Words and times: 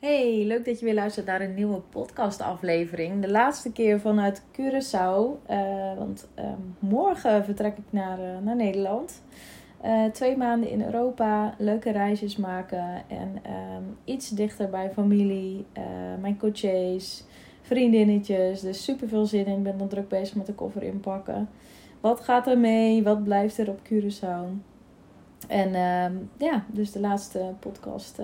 Hey, 0.00 0.44
leuk 0.46 0.64
dat 0.64 0.78
je 0.78 0.84
weer 0.84 0.94
luistert 0.94 1.26
naar 1.26 1.40
een 1.40 1.54
nieuwe 1.54 1.80
podcastaflevering. 1.80 3.22
De 3.22 3.30
laatste 3.30 3.72
keer 3.72 4.00
vanuit 4.00 4.42
Curaçao. 4.52 5.50
Uh, 5.50 5.96
want 5.98 6.28
uh, 6.38 6.44
morgen 6.78 7.44
vertrek 7.44 7.76
ik 7.76 7.84
naar, 7.90 8.18
uh, 8.18 8.38
naar 8.44 8.56
Nederland. 8.56 9.22
Uh, 9.84 10.04
twee 10.04 10.36
maanden 10.36 10.70
in 10.70 10.82
Europa, 10.82 11.54
leuke 11.58 11.90
reisjes 11.90 12.36
maken 12.36 13.02
en 13.08 13.38
ehm, 13.42 13.82
iets 14.04 14.28
dichter 14.28 14.70
bij 14.70 14.90
familie, 14.90 15.66
mijn 16.20 16.38
coaches, 16.38 17.24
vriendinnetjes. 17.62 18.60
Dus 18.60 18.84
super 18.84 19.08
veel 19.08 19.26
zin 19.26 19.46
in. 19.46 19.56
Ik 19.56 19.62
ben 19.62 19.78
dan 19.78 19.88
druk 19.88 20.08
bezig 20.08 20.36
met 20.36 20.46
de 20.46 20.54
koffer 20.54 20.82
inpakken. 20.82 21.48
Wat 22.00 22.20
gaat 22.20 22.46
er 22.46 22.58
mee? 22.58 23.02
Wat 23.02 23.24
blijft 23.24 23.58
er 23.58 23.68
op 23.68 23.80
Curaçao? 23.92 24.46
En 25.48 25.74
ehm, 25.74 26.12
ja, 26.36 26.64
dus 26.68 26.92
de 26.92 27.00
laatste 27.00 27.54
podcast 27.58 28.18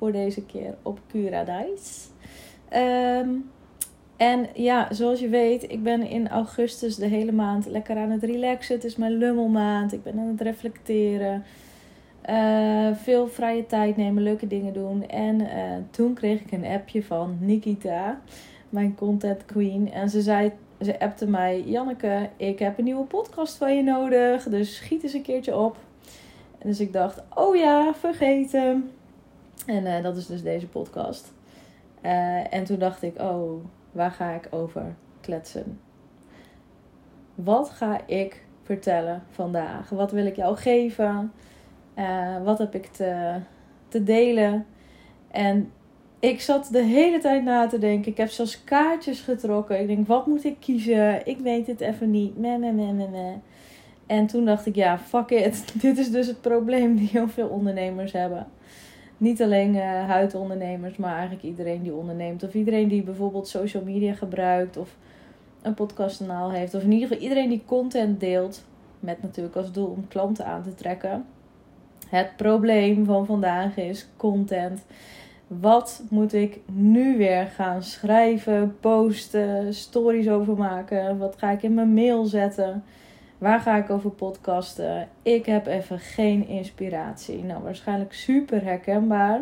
voor 0.00 0.12
deze 0.12 0.42
keer 0.42 0.74
op 0.82 1.00
Curadais. 1.08 2.08
Um, 2.72 3.50
en 4.16 4.46
ja, 4.54 4.92
zoals 4.92 5.20
je 5.20 5.28
weet, 5.28 5.70
ik 5.70 5.82
ben 5.82 6.08
in 6.08 6.28
augustus 6.28 6.96
de 6.96 7.06
hele 7.06 7.32
maand 7.32 7.66
lekker 7.66 7.96
aan 7.96 8.10
het 8.10 8.22
relaxen. 8.22 8.74
Het 8.74 8.84
is 8.84 8.96
mijn 8.96 9.12
lummelmaand. 9.12 9.92
Ik 9.92 10.02
ben 10.02 10.18
aan 10.18 10.26
het 10.26 10.40
reflecteren. 10.40 11.44
Uh, 12.30 12.94
veel 12.94 13.28
vrije 13.28 13.66
tijd 13.66 13.96
nemen, 13.96 14.22
leuke 14.22 14.46
dingen 14.46 14.72
doen. 14.72 15.08
En 15.08 15.40
uh, 15.40 15.48
toen 15.90 16.14
kreeg 16.14 16.40
ik 16.40 16.52
een 16.52 16.64
appje 16.64 17.04
van 17.04 17.36
Nikita, 17.40 18.20
mijn 18.68 18.94
content 18.94 19.44
queen. 19.44 19.92
En 19.92 20.10
ze 20.10 20.22
zei, 20.22 20.52
ze 20.80 21.00
appte 21.00 21.26
mij, 21.26 21.62
Janneke, 21.66 22.28
ik 22.36 22.58
heb 22.58 22.78
een 22.78 22.84
nieuwe 22.84 23.04
podcast 23.04 23.56
van 23.56 23.76
je 23.76 23.82
nodig. 23.82 24.48
Dus 24.48 24.76
schiet 24.76 25.02
eens 25.02 25.12
een 25.12 25.22
keertje 25.22 25.56
op. 25.56 25.76
En 26.58 26.68
dus 26.68 26.80
ik 26.80 26.92
dacht, 26.92 27.22
oh 27.34 27.56
ja, 27.56 27.94
vergeten. 27.94 28.90
En 29.70 29.86
uh, 29.86 30.02
dat 30.02 30.16
is 30.16 30.26
dus 30.26 30.42
deze 30.42 30.66
podcast. 30.66 31.32
Uh, 32.04 32.54
en 32.54 32.64
toen 32.64 32.78
dacht 32.78 33.02
ik, 33.02 33.20
oh, 33.20 33.64
waar 33.92 34.10
ga 34.10 34.30
ik 34.30 34.48
over 34.50 34.94
kletsen? 35.20 35.80
Wat 37.34 37.70
ga 37.70 38.00
ik 38.06 38.44
vertellen 38.62 39.22
vandaag? 39.30 39.88
Wat 39.88 40.12
wil 40.12 40.26
ik 40.26 40.36
jou 40.36 40.56
geven? 40.56 41.32
Uh, 41.98 42.42
wat 42.44 42.58
heb 42.58 42.74
ik 42.74 42.86
te, 42.86 43.36
te 43.88 44.02
delen? 44.02 44.66
En 45.30 45.72
ik 46.18 46.40
zat 46.40 46.68
de 46.72 46.82
hele 46.82 47.18
tijd 47.18 47.44
na 47.44 47.66
te 47.66 47.78
denken. 47.78 48.10
Ik 48.10 48.16
heb 48.16 48.30
zelfs 48.30 48.64
kaartjes 48.64 49.20
getrokken. 49.20 49.80
Ik 49.80 49.86
denk, 49.86 50.06
wat 50.06 50.26
moet 50.26 50.44
ik 50.44 50.56
kiezen? 50.60 51.26
Ik 51.26 51.38
weet 51.38 51.66
het 51.66 51.80
even 51.80 52.10
niet. 52.10 52.38
Nee, 52.38 52.58
nee, 52.58 52.72
nee, 52.72 53.08
nee. 53.08 53.36
En 54.06 54.26
toen 54.26 54.44
dacht 54.44 54.66
ik, 54.66 54.74
ja, 54.74 54.98
fuck 54.98 55.30
it. 55.30 55.64
Dit 55.82 55.98
is 55.98 56.10
dus 56.10 56.26
het 56.26 56.40
probleem 56.40 56.96
die 56.96 57.08
heel 57.08 57.28
veel 57.28 57.48
ondernemers 57.48 58.12
hebben 58.12 58.46
niet 59.20 59.42
alleen 59.42 59.74
uh, 59.74 59.82
huidondernemers, 60.08 60.96
maar 60.96 61.12
eigenlijk 61.12 61.42
iedereen 61.42 61.82
die 61.82 61.94
onderneemt. 61.94 62.42
Of 62.42 62.54
iedereen 62.54 62.88
die 62.88 63.02
bijvoorbeeld 63.02 63.48
social 63.48 63.82
media 63.84 64.12
gebruikt 64.12 64.76
of 64.76 64.96
een 65.62 65.74
podcastkanaal 65.74 66.50
heeft. 66.50 66.74
Of 66.74 66.82
in 66.82 66.92
ieder 66.92 67.08
geval 67.08 67.22
iedereen 67.22 67.48
die 67.48 67.62
content 67.66 68.20
deelt. 68.20 68.64
Met 69.00 69.22
natuurlijk 69.22 69.56
als 69.56 69.72
doel 69.72 69.86
om 69.86 70.08
klanten 70.08 70.46
aan 70.46 70.62
te 70.62 70.74
trekken. 70.74 71.24
Het 72.08 72.36
probleem 72.36 73.04
van 73.04 73.26
vandaag 73.26 73.76
is 73.76 74.08
content. 74.16 74.84
Wat 75.46 76.02
moet 76.10 76.32
ik 76.32 76.60
nu 76.72 77.16
weer 77.16 77.46
gaan 77.46 77.82
schrijven, 77.82 78.76
posten, 78.80 79.74
stories 79.74 80.28
over 80.28 80.56
maken? 80.56 81.18
Wat 81.18 81.36
ga 81.38 81.50
ik 81.50 81.62
in 81.62 81.74
mijn 81.74 81.94
mail 81.94 82.24
zetten? 82.24 82.84
Waar 83.40 83.60
ga 83.60 83.76
ik 83.76 83.90
over 83.90 84.10
podcasten? 84.10 85.08
Ik 85.22 85.46
heb 85.46 85.66
even 85.66 85.98
geen 85.98 86.46
inspiratie. 86.48 87.44
Nou, 87.44 87.62
waarschijnlijk 87.62 88.12
super 88.12 88.64
herkenbaar. 88.64 89.40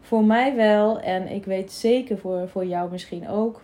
Voor 0.00 0.24
mij 0.24 0.56
wel. 0.56 1.00
En 1.00 1.28
ik 1.28 1.44
weet 1.44 1.72
zeker 1.72 2.18
voor, 2.18 2.48
voor 2.48 2.66
jou 2.66 2.90
misschien 2.90 3.28
ook. 3.28 3.62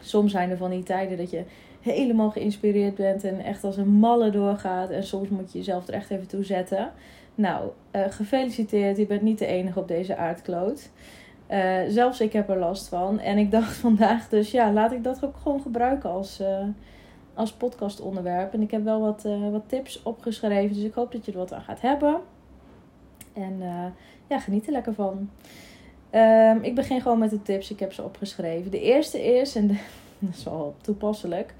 Soms 0.00 0.32
zijn 0.32 0.50
er 0.50 0.56
van 0.56 0.70
die 0.70 0.82
tijden 0.82 1.16
dat 1.16 1.30
je 1.30 1.44
helemaal 1.80 2.30
geïnspireerd 2.30 2.94
bent 2.94 3.24
en 3.24 3.40
echt 3.40 3.64
als 3.64 3.76
een 3.76 3.88
malle 3.88 4.30
doorgaat. 4.30 4.90
En 4.90 5.04
soms 5.04 5.28
moet 5.28 5.52
je 5.52 5.58
jezelf 5.58 5.88
er 5.88 5.94
echt 5.94 6.10
even 6.10 6.28
toe 6.28 6.44
zetten. 6.44 6.92
Nou, 7.34 7.70
uh, 7.96 8.02
gefeliciteerd. 8.08 8.96
Je 8.96 9.06
bent 9.06 9.22
niet 9.22 9.38
de 9.38 9.46
enige 9.46 9.78
op 9.78 9.88
deze 9.88 10.16
aardkloot. 10.16 10.90
Uh, 11.50 11.78
zelfs 11.88 12.20
ik 12.20 12.32
heb 12.32 12.48
er 12.48 12.58
last 12.58 12.88
van. 12.88 13.18
En 13.18 13.38
ik 13.38 13.50
dacht 13.60 13.76
vandaag 13.76 14.28
dus, 14.28 14.50
ja, 14.50 14.72
laat 14.72 14.92
ik 14.92 15.04
dat 15.04 15.24
ook 15.24 15.36
gewoon 15.36 15.60
gebruiken 15.60 16.10
als, 16.10 16.40
uh, 16.40 16.62
als 17.40 17.52
podcastonderwerp. 17.52 18.52
En 18.52 18.62
ik 18.62 18.70
heb 18.70 18.84
wel 18.84 19.00
wat, 19.00 19.24
uh, 19.26 19.50
wat 19.50 19.68
tips 19.68 20.02
opgeschreven. 20.02 20.74
Dus 20.74 20.84
ik 20.84 20.94
hoop 20.94 21.12
dat 21.12 21.24
je 21.24 21.32
er 21.32 21.38
wat 21.38 21.52
aan 21.52 21.62
gaat 21.62 21.80
hebben. 21.80 22.20
En 23.32 23.56
uh, 23.60 23.84
ja, 24.26 24.38
geniet 24.38 24.66
er 24.66 24.72
lekker 24.72 24.94
van. 24.94 25.30
Um, 26.14 26.62
ik 26.62 26.74
begin 26.74 27.00
gewoon 27.00 27.18
met 27.18 27.30
de 27.30 27.42
tips. 27.42 27.70
Ik 27.70 27.80
heb 27.80 27.92
ze 27.92 28.02
opgeschreven. 28.02 28.70
De 28.70 28.80
eerste 28.80 29.24
is, 29.24 29.54
en 29.54 29.66
de, 29.66 29.78
dat 30.18 30.34
is 30.34 30.44
wel 30.44 30.74
toepasselijk. 30.80 31.54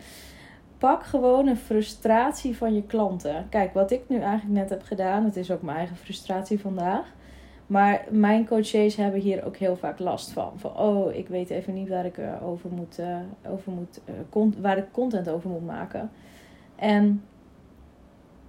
Pak 0.78 1.02
gewoon 1.02 1.46
een 1.46 1.56
frustratie 1.56 2.56
van 2.56 2.74
je 2.74 2.82
klanten. 2.82 3.46
Kijk, 3.48 3.74
wat 3.74 3.90
ik 3.90 4.02
nu 4.06 4.20
eigenlijk 4.20 4.60
net 4.60 4.70
heb 4.70 4.82
gedaan. 4.82 5.24
Het 5.24 5.36
is 5.36 5.50
ook 5.50 5.62
mijn 5.62 5.76
eigen 5.76 5.96
frustratie 5.96 6.60
vandaag. 6.60 7.06
Maar 7.70 8.04
mijn 8.10 8.46
coaches 8.46 8.96
hebben 8.96 9.20
hier 9.20 9.44
ook 9.44 9.56
heel 9.56 9.76
vaak 9.76 9.98
last 9.98 10.30
van. 10.30 10.52
Van 10.56 10.76
oh, 10.76 11.14
ik 11.14 11.28
weet 11.28 11.50
even 11.50 11.74
niet 11.74 11.88
waar 11.88 12.04
ik 12.04 12.18
uh, 12.18 12.46
over 12.46 12.70
moet, 12.70 12.98
uh, 13.00 13.16
over 13.52 13.72
moet 13.72 14.00
uh, 14.34 14.52
waar 14.60 14.78
ik 14.78 14.84
content 14.90 15.28
over 15.28 15.50
moet 15.50 15.66
maken. 15.66 16.10
En 16.76 17.22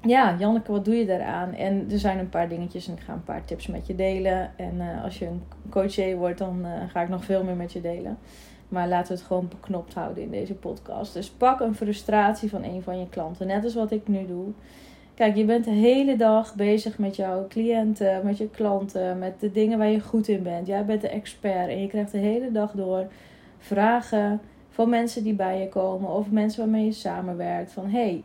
ja, 0.01 0.35
Janneke, 0.39 0.71
wat 0.71 0.85
doe 0.85 0.95
je 0.95 1.05
daaraan? 1.05 1.53
En 1.53 1.87
er 1.91 1.99
zijn 1.99 2.19
een 2.19 2.29
paar 2.29 2.49
dingetjes 2.49 2.87
en 2.87 2.93
ik 2.93 2.99
ga 2.99 3.13
een 3.13 3.23
paar 3.23 3.45
tips 3.45 3.67
met 3.67 3.87
je 3.87 3.95
delen. 3.95 4.51
En 4.55 4.81
als 5.03 5.19
je 5.19 5.25
een 5.25 5.43
coaché 5.69 6.15
wordt, 6.15 6.37
dan 6.37 6.65
ga 6.87 7.01
ik 7.01 7.09
nog 7.09 7.25
veel 7.25 7.43
meer 7.43 7.55
met 7.55 7.73
je 7.73 7.81
delen. 7.81 8.17
Maar 8.69 8.87
laten 8.87 9.07
we 9.07 9.19
het 9.19 9.27
gewoon 9.27 9.47
beknopt 9.47 9.93
houden 9.93 10.23
in 10.23 10.31
deze 10.31 10.53
podcast. 10.53 11.13
Dus 11.13 11.29
pak 11.29 11.59
een 11.59 11.75
frustratie 11.75 12.49
van 12.49 12.63
een 12.63 12.83
van 12.83 12.99
je 12.99 13.09
klanten. 13.09 13.47
Net 13.47 13.63
als 13.63 13.75
wat 13.75 13.91
ik 13.91 14.07
nu 14.07 14.27
doe. 14.27 14.51
Kijk, 15.21 15.35
je 15.35 15.45
bent 15.45 15.65
de 15.65 15.71
hele 15.71 16.15
dag 16.15 16.55
bezig 16.55 16.97
met 16.97 17.15
jouw 17.15 17.47
cliënten, 17.47 18.25
met 18.25 18.37
je 18.37 18.49
klanten, 18.49 19.19
met 19.19 19.39
de 19.39 19.51
dingen 19.51 19.77
waar 19.77 19.89
je 19.89 19.99
goed 19.99 20.27
in 20.27 20.43
bent. 20.43 20.67
Jij 20.67 20.85
bent 20.85 21.01
de 21.01 21.09
expert 21.09 21.69
en 21.69 21.81
je 21.81 21.87
krijgt 21.87 22.11
de 22.11 22.17
hele 22.17 22.51
dag 22.51 22.71
door 22.71 23.07
vragen 23.57 24.41
van 24.69 24.89
mensen 24.89 25.23
die 25.23 25.33
bij 25.33 25.59
je 25.59 25.69
komen 25.69 26.09
of 26.09 26.31
mensen 26.31 26.59
waarmee 26.59 26.85
je 26.85 26.91
samenwerkt. 26.91 27.71
Van 27.71 27.89
hey, 27.89 28.23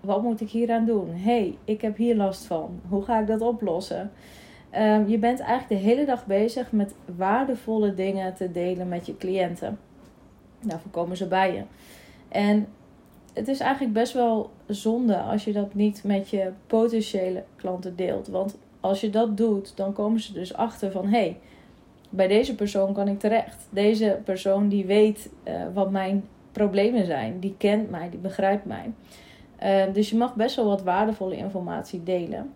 wat 0.00 0.22
moet 0.22 0.40
ik 0.40 0.50
hier 0.50 0.72
aan 0.72 0.84
doen? 0.84 1.10
hey, 1.14 1.58
ik 1.64 1.80
heb 1.80 1.96
hier 1.96 2.16
last 2.16 2.44
van. 2.44 2.80
Hoe 2.88 3.02
ga 3.02 3.20
ik 3.20 3.26
dat 3.26 3.40
oplossen? 3.40 4.10
Um, 4.76 5.08
je 5.08 5.18
bent 5.18 5.40
eigenlijk 5.40 5.82
de 5.82 5.88
hele 5.88 6.04
dag 6.04 6.26
bezig 6.26 6.72
met 6.72 6.94
waardevolle 7.16 7.94
dingen 7.94 8.34
te 8.34 8.52
delen 8.52 8.88
met 8.88 9.06
je 9.06 9.16
cliënten. 9.16 9.78
Daarvoor 10.60 10.90
komen 10.90 11.16
ze 11.16 11.28
bij 11.28 11.52
je. 11.54 11.62
En 12.28 12.66
het 13.36 13.48
is 13.48 13.60
eigenlijk 13.60 13.92
best 13.92 14.12
wel 14.12 14.50
zonde 14.66 15.16
als 15.16 15.44
je 15.44 15.52
dat 15.52 15.74
niet 15.74 16.04
met 16.04 16.28
je 16.28 16.50
potentiële 16.66 17.44
klanten 17.56 17.96
deelt. 17.96 18.28
Want 18.28 18.58
als 18.80 19.00
je 19.00 19.10
dat 19.10 19.36
doet, 19.36 19.76
dan 19.76 19.92
komen 19.92 20.20
ze 20.20 20.32
dus 20.32 20.54
achter 20.54 20.90
van 20.90 21.04
hé, 21.04 21.18
hey, 21.18 21.38
bij 22.10 22.28
deze 22.28 22.54
persoon 22.54 22.92
kan 22.92 23.08
ik 23.08 23.18
terecht. 23.18 23.66
Deze 23.70 24.20
persoon 24.24 24.68
die 24.68 24.84
weet 24.84 25.30
uh, 25.44 25.62
wat 25.74 25.90
mijn 25.90 26.24
problemen 26.52 27.06
zijn, 27.06 27.40
die 27.40 27.54
kent 27.58 27.90
mij, 27.90 28.10
die 28.10 28.18
begrijpt 28.18 28.64
mij. 28.64 28.92
Uh, 29.62 29.94
dus 29.94 30.10
je 30.10 30.16
mag 30.16 30.34
best 30.34 30.56
wel 30.56 30.66
wat 30.66 30.82
waardevolle 30.82 31.36
informatie 31.36 32.02
delen, 32.02 32.52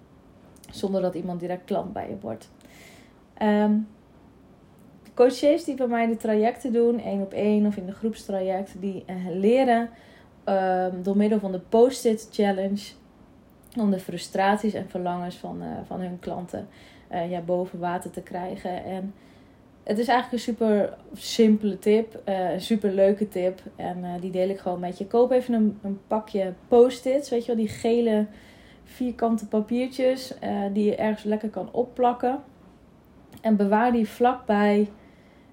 zonder 0.70 1.02
dat 1.02 1.14
iemand 1.14 1.40
direct 1.40 1.64
klant 1.64 1.92
bij 1.92 2.08
je 2.08 2.16
wordt. 2.20 2.50
Um, 3.42 3.88
coaches 5.14 5.64
die 5.64 5.74
bij 5.74 5.86
mij 5.86 6.06
de 6.06 6.16
trajecten 6.16 6.72
doen, 6.72 7.00
één 7.00 7.20
op 7.20 7.32
één 7.32 7.66
of 7.66 7.76
in 7.76 7.86
de 7.86 7.92
groepstraject, 7.92 8.74
die 8.80 9.04
uh, 9.06 9.16
leren 9.30 9.90
um, 10.44 11.02
door 11.02 11.16
middel 11.16 11.38
van 11.38 11.52
de 11.52 11.60
Post-it 11.68 12.28
Challenge 12.30 12.92
om 13.78 13.90
de 13.90 13.98
frustraties 13.98 14.74
en 14.74 14.88
verlangens 14.88 15.36
van, 15.36 15.62
uh, 15.62 15.68
van 15.86 16.00
hun 16.00 16.18
klanten 16.18 16.68
uh, 17.12 17.30
ja, 17.30 17.40
boven 17.40 17.78
water 17.78 18.10
te 18.10 18.20
krijgen. 18.20 18.84
En 18.84 19.14
het 19.82 19.98
is 19.98 20.08
eigenlijk 20.08 20.32
een 20.32 20.54
super 20.54 20.96
simpele 21.12 21.78
tip, 21.78 22.22
uh, 22.28 22.52
een 22.52 22.60
super 22.60 22.92
leuke 22.92 23.28
tip. 23.28 23.60
En 23.76 24.04
die 24.20 24.30
deel 24.30 24.48
ik 24.48 24.58
gewoon 24.58 24.80
met 24.80 24.98
je. 24.98 25.06
Koop 25.06 25.30
even 25.30 25.54
een, 25.54 25.78
een 25.82 26.00
pakje 26.06 26.52
Post-its, 26.68 27.30
weet 27.30 27.40
je 27.40 27.46
wel, 27.46 27.64
die 27.64 27.74
gele 27.74 28.26
vierkante 28.84 29.46
papiertjes 29.46 30.34
die 30.72 30.84
je 30.84 30.96
ergens 30.96 31.24
lekker 31.24 31.48
kan 31.48 31.68
opplakken. 31.72 32.42
En 33.40 33.56
bewaar 33.56 33.92
die 33.92 34.08
vlakbij 34.08 34.88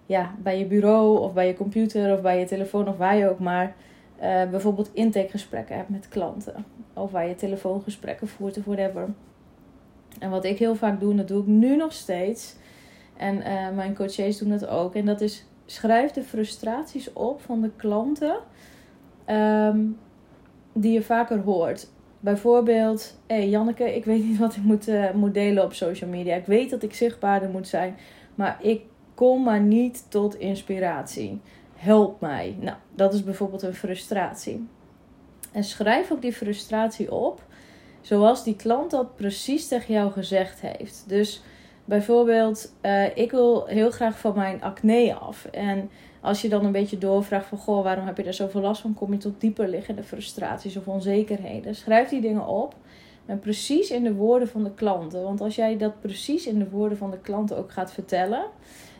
ja, 0.05 0.35
bij 0.39 0.59
je 0.59 0.65
bureau 0.65 1.19
of 1.19 1.33
bij 1.33 1.47
je 1.47 1.53
computer 1.53 2.13
of 2.13 2.21
bij 2.21 2.39
je 2.39 2.45
telefoon 2.45 2.87
of 2.87 2.97
waar 2.97 3.17
je 3.17 3.29
ook 3.29 3.39
maar 3.39 3.75
uh, 4.21 4.49
bijvoorbeeld 4.49 4.89
intakegesprekken 4.93 5.75
hebt 5.75 5.89
met 5.89 6.07
klanten. 6.07 6.65
Of 6.93 7.11
waar 7.11 7.27
je 7.27 7.35
telefoongesprekken 7.35 8.27
voert 8.27 8.57
of 8.57 8.65
whatever. 8.65 9.07
En 10.19 10.29
wat 10.29 10.45
ik 10.45 10.57
heel 10.57 10.75
vaak 10.75 10.99
doe, 10.99 11.15
dat 11.15 11.27
doe 11.27 11.41
ik 11.41 11.47
nu 11.47 11.75
nog 11.75 11.93
steeds. 11.93 12.55
En 13.17 13.35
uh, 13.37 13.69
mijn 13.75 13.95
coaches 13.95 14.37
doen 14.37 14.49
dat 14.49 14.67
ook. 14.67 14.95
En 14.95 15.05
dat 15.05 15.21
is 15.21 15.45
schrijf 15.65 16.11
de 16.11 16.23
frustraties 16.23 17.13
op 17.13 17.41
van 17.41 17.61
de 17.61 17.71
klanten 17.75 18.37
um, 19.29 19.97
die 20.73 20.91
je 20.91 21.01
vaker 21.01 21.39
hoort. 21.39 21.87
Bijvoorbeeld, 22.19 23.19
hé 23.27 23.35
hey 23.35 23.49
Janneke, 23.49 23.95
ik 23.95 24.05
weet 24.05 24.23
niet 24.23 24.37
wat 24.37 24.55
ik 24.55 24.63
moet, 24.63 24.87
uh, 24.87 25.11
moet 25.11 25.33
delen 25.33 25.63
op 25.63 25.73
social 25.73 26.09
media. 26.09 26.35
Ik 26.35 26.45
weet 26.45 26.69
dat 26.69 26.83
ik 26.83 26.93
zichtbaarder 26.93 27.49
moet 27.49 27.67
zijn, 27.67 27.95
maar 28.35 28.57
ik 28.61 28.81
kom 29.13 29.43
maar 29.43 29.61
niet 29.61 30.05
tot 30.09 30.35
inspiratie. 30.35 31.41
Help 31.77 32.21
mij. 32.21 32.57
Nou, 32.59 32.77
dat 32.95 33.13
is 33.13 33.23
bijvoorbeeld 33.23 33.61
een 33.61 33.73
frustratie. 33.73 34.67
En 35.51 35.63
schrijf 35.63 36.11
ook 36.11 36.21
die 36.21 36.33
frustratie 36.33 37.11
op, 37.11 37.43
zoals 38.01 38.43
die 38.43 38.55
klant 38.55 38.91
dat 38.91 39.15
precies 39.15 39.67
tegen 39.67 39.93
jou 39.93 40.11
gezegd 40.11 40.61
heeft. 40.61 41.03
Dus 41.07 41.41
bijvoorbeeld, 41.85 42.73
uh, 42.81 43.17
ik 43.17 43.31
wil 43.31 43.65
heel 43.65 43.91
graag 43.91 44.19
van 44.19 44.35
mijn 44.35 44.61
acne 44.61 45.15
af. 45.15 45.45
En 45.45 45.89
als 46.21 46.41
je 46.41 46.49
dan 46.49 46.65
een 46.65 46.71
beetje 46.71 46.97
doorvraagt 46.97 47.47
van, 47.47 47.57
goh, 47.57 47.83
waarom 47.83 48.05
heb 48.05 48.17
je 48.17 48.23
daar 48.23 48.33
zoveel 48.33 48.61
last 48.61 48.81
van? 48.81 48.93
Kom 48.93 49.11
je 49.11 49.17
tot 49.17 49.41
dieper 49.41 49.67
liggende 49.67 50.03
frustraties 50.03 50.77
of 50.77 50.87
onzekerheden. 50.87 51.75
Schrijf 51.75 52.09
die 52.09 52.21
dingen 52.21 52.47
op. 52.47 52.75
En 53.25 53.39
precies 53.39 53.89
in 53.89 54.03
de 54.03 54.13
woorden 54.13 54.47
van 54.47 54.63
de 54.63 54.73
klanten. 54.73 55.23
Want 55.23 55.41
als 55.41 55.55
jij 55.55 55.77
dat 55.77 56.01
precies 56.01 56.47
in 56.47 56.59
de 56.59 56.69
woorden 56.69 56.97
van 56.97 57.11
de 57.11 57.19
klanten 57.19 57.57
ook 57.57 57.71
gaat 57.71 57.91
vertellen. 57.91 58.45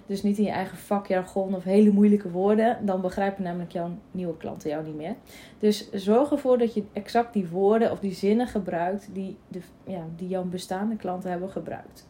Dus 0.07 0.24
niet 0.24 0.38
in 0.38 0.44
je 0.44 0.50
eigen 0.50 0.77
vakjargon 0.77 1.56
of 1.56 1.63
hele 1.63 1.92
moeilijke 1.92 2.31
woorden. 2.31 2.86
Dan 2.86 3.01
begrijpen 3.01 3.44
namelijk 3.44 3.71
jouw 3.71 3.89
nieuwe 4.12 4.38
klanten 4.38 4.69
jou 4.69 4.86
niet 4.86 4.95
meer. 4.95 5.15
Dus 5.59 5.92
zorg 5.92 6.31
ervoor 6.31 6.57
dat 6.57 6.74
je 6.74 6.83
exact 6.94 7.33
die 7.33 7.48
woorden 7.48 7.92
of 7.92 8.00
die 8.00 8.13
zinnen 8.13 8.48
gebruikt. 8.48 9.09
Die, 9.13 9.38
de, 9.48 9.59
ja, 9.83 10.01
die 10.15 10.27
jouw 10.27 10.44
bestaande 10.44 10.95
klanten 10.95 11.30
hebben 11.30 11.50
gebruikt. 11.50 12.07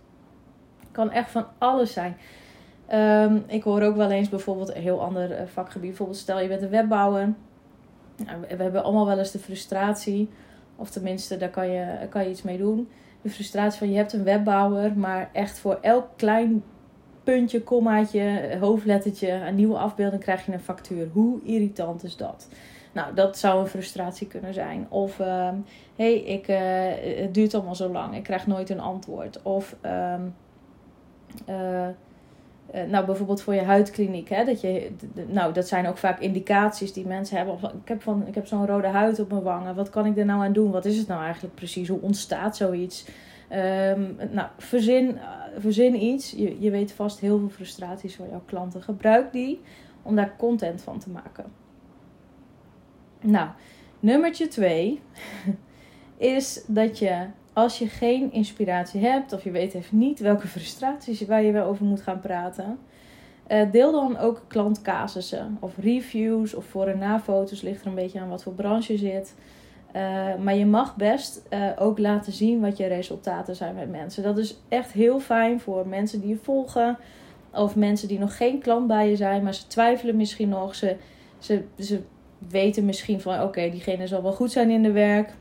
Kan 0.91 1.11
echt 1.11 1.31
van 1.31 1.45
alles 1.57 1.93
zijn. 1.93 2.17
Um, 2.93 3.43
ik 3.47 3.63
hoor 3.63 3.81
ook 3.81 3.95
wel 3.95 4.11
eens 4.11 4.29
bijvoorbeeld 4.29 4.75
een 4.75 4.81
heel 4.81 5.01
ander 5.01 5.31
eh, 5.31 5.45
vakgebied. 5.45 5.89
Bijvoorbeeld 5.89 6.19
stel 6.19 6.39
je 6.39 6.47
bent 6.47 6.61
een 6.61 6.69
webbouwer. 6.69 7.33
Nou, 8.25 8.39
we 8.57 8.63
hebben 8.63 8.83
allemaal 8.83 9.05
wel 9.05 9.17
eens 9.17 9.31
de 9.31 9.39
frustratie 9.39 10.29
of 10.75 10.89
tenminste, 10.89 11.37
daar 11.37 11.49
kan 11.49 11.69
je, 11.69 12.07
kan 12.09 12.23
je 12.23 12.29
iets 12.29 12.41
mee 12.41 12.57
doen. 12.57 12.89
De 13.21 13.29
frustratie 13.29 13.79
van 13.79 13.89
je 13.89 13.95
hebt 13.97 14.13
een 14.13 14.23
webbouwer, 14.23 14.97
maar 14.97 15.29
echt 15.33 15.59
voor 15.59 15.77
elk 15.81 16.07
klein 16.15 16.63
puntje, 17.33 17.63
kommaatje, 17.63 18.57
hoofdlettertje, 18.59 19.31
een 19.31 19.55
nieuwe 19.55 19.77
afbeelding 19.77 20.21
krijg 20.21 20.45
je 20.45 20.51
een 20.51 20.59
factuur. 20.59 21.07
Hoe 21.13 21.39
irritant 21.43 22.03
is 22.03 22.17
dat? 22.17 22.47
Nou, 22.91 23.13
dat 23.13 23.37
zou 23.37 23.59
een 23.59 23.67
frustratie 23.67 24.27
kunnen 24.27 24.53
zijn. 24.53 24.85
Of, 24.89 25.17
hé, 25.17 25.25
uh, 25.25 25.53
hey, 25.95 26.13
ik, 26.13 26.47
uh, 26.47 26.57
het 27.23 27.33
duurt 27.33 27.53
allemaal 27.53 27.75
zo 27.75 27.91
lang, 27.91 28.15
ik 28.15 28.23
krijg 28.23 28.47
nooit 28.47 28.69
een 28.69 28.79
antwoord. 28.79 29.41
Of, 29.41 29.75
um, 29.85 30.35
uh, 31.49 31.87
eh, 32.71 32.89
nou, 32.89 33.05
bijvoorbeeld 33.05 33.41
voor 33.41 33.53
je 33.53 33.63
huidkliniek. 33.63 34.29
Hè, 34.29 34.45
dat, 34.45 34.61
je, 34.61 34.91
nou, 35.27 35.53
dat 35.53 35.67
zijn 35.67 35.87
ook 35.87 35.97
vaak 35.97 36.19
indicaties 36.19 36.93
die 36.93 37.07
mensen 37.07 37.37
hebben. 37.37 37.55
Ik 37.55 37.87
heb, 37.87 38.01
van, 38.01 38.27
ik 38.27 38.35
heb 38.35 38.47
zo'n 38.47 38.67
rode 38.67 38.87
huid 38.87 39.19
op 39.19 39.31
mijn 39.31 39.43
wangen. 39.43 39.75
Wat 39.75 39.89
kan 39.89 40.05
ik 40.05 40.17
er 40.17 40.25
nou 40.25 40.43
aan 40.43 40.53
doen? 40.53 40.71
Wat 40.71 40.85
is 40.85 40.97
het 40.97 41.07
nou 41.07 41.23
eigenlijk 41.23 41.55
precies? 41.55 41.87
Hoe 41.87 42.01
ontstaat 42.01 42.55
zoiets? 42.55 43.05
Um, 43.51 44.17
nou, 44.31 44.47
verzin, 44.57 45.17
eh, 45.17 45.29
verzin 45.57 46.03
iets. 46.03 46.31
Je, 46.31 46.59
je 46.59 46.71
weet 46.71 46.91
vast 46.91 47.19
heel 47.19 47.39
veel 47.39 47.49
frustraties 47.49 48.15
van 48.15 48.29
jouw 48.29 48.41
klanten. 48.45 48.83
Gebruik 48.83 49.31
die 49.31 49.61
om 50.01 50.15
daar 50.15 50.35
content 50.37 50.81
van 50.81 50.99
te 50.99 51.09
maken. 51.09 51.45
Nou, 53.21 53.49
nummertje 53.99 54.47
twee 54.47 55.01
is 56.17 56.63
dat 56.67 56.99
je 56.99 57.25
als 57.53 57.77
je 57.77 57.87
geen 57.87 58.31
inspiratie 58.31 59.01
hebt 59.01 59.33
of 59.33 59.43
je 59.43 59.51
weet 59.51 59.73
even 59.73 59.97
niet 59.97 60.19
welke 60.19 60.47
frustraties 60.47 61.25
waar 61.25 61.43
je 61.43 61.51
wel 61.51 61.65
over 61.65 61.85
moet 61.85 62.01
gaan 62.01 62.19
praten, 62.19 62.79
uh, 63.47 63.71
deel 63.71 63.91
dan 63.91 64.17
ook 64.17 64.41
klantcasussen 64.47 65.57
of 65.59 65.77
reviews 65.77 66.53
of 66.53 66.65
voor- 66.65 66.87
en 66.87 66.97
na-foto's. 66.97 67.61
Ligt 67.61 67.81
er 67.81 67.87
een 67.87 67.95
beetje 67.95 68.19
aan 68.19 68.29
wat 68.29 68.43
voor 68.43 68.53
branche 68.53 68.97
zit. 68.97 69.35
Uh, 69.97 70.35
maar 70.35 70.55
je 70.55 70.65
mag 70.65 70.95
best 70.95 71.41
uh, 71.49 71.69
ook 71.79 71.99
laten 71.99 72.33
zien 72.33 72.61
wat 72.61 72.77
je 72.77 72.87
resultaten 72.87 73.55
zijn 73.55 73.75
met 73.75 73.89
mensen. 73.89 74.23
Dat 74.23 74.37
is 74.37 74.59
echt 74.69 74.91
heel 74.91 75.19
fijn 75.19 75.59
voor 75.59 75.87
mensen 75.87 76.19
die 76.19 76.29
je 76.29 76.37
volgen. 76.37 76.97
Of 77.51 77.75
mensen 77.75 78.07
die 78.07 78.19
nog 78.19 78.37
geen 78.37 78.59
klant 78.59 78.87
bij 78.87 79.09
je 79.09 79.15
zijn, 79.15 79.43
maar 79.43 79.53
ze 79.53 79.67
twijfelen 79.67 80.15
misschien 80.15 80.49
nog. 80.49 80.75
Ze, 80.75 80.95
ze, 81.39 81.63
ze 81.79 82.01
weten 82.49 82.85
misschien 82.85 83.21
van 83.21 83.41
oké, 83.41 83.69
diegene 83.69 84.07
zal 84.07 84.21
wel 84.21 84.33
goed 84.33 84.51
zijn 84.51 84.69
in 84.69 84.83
de 84.83 84.91
werk. 84.91 85.33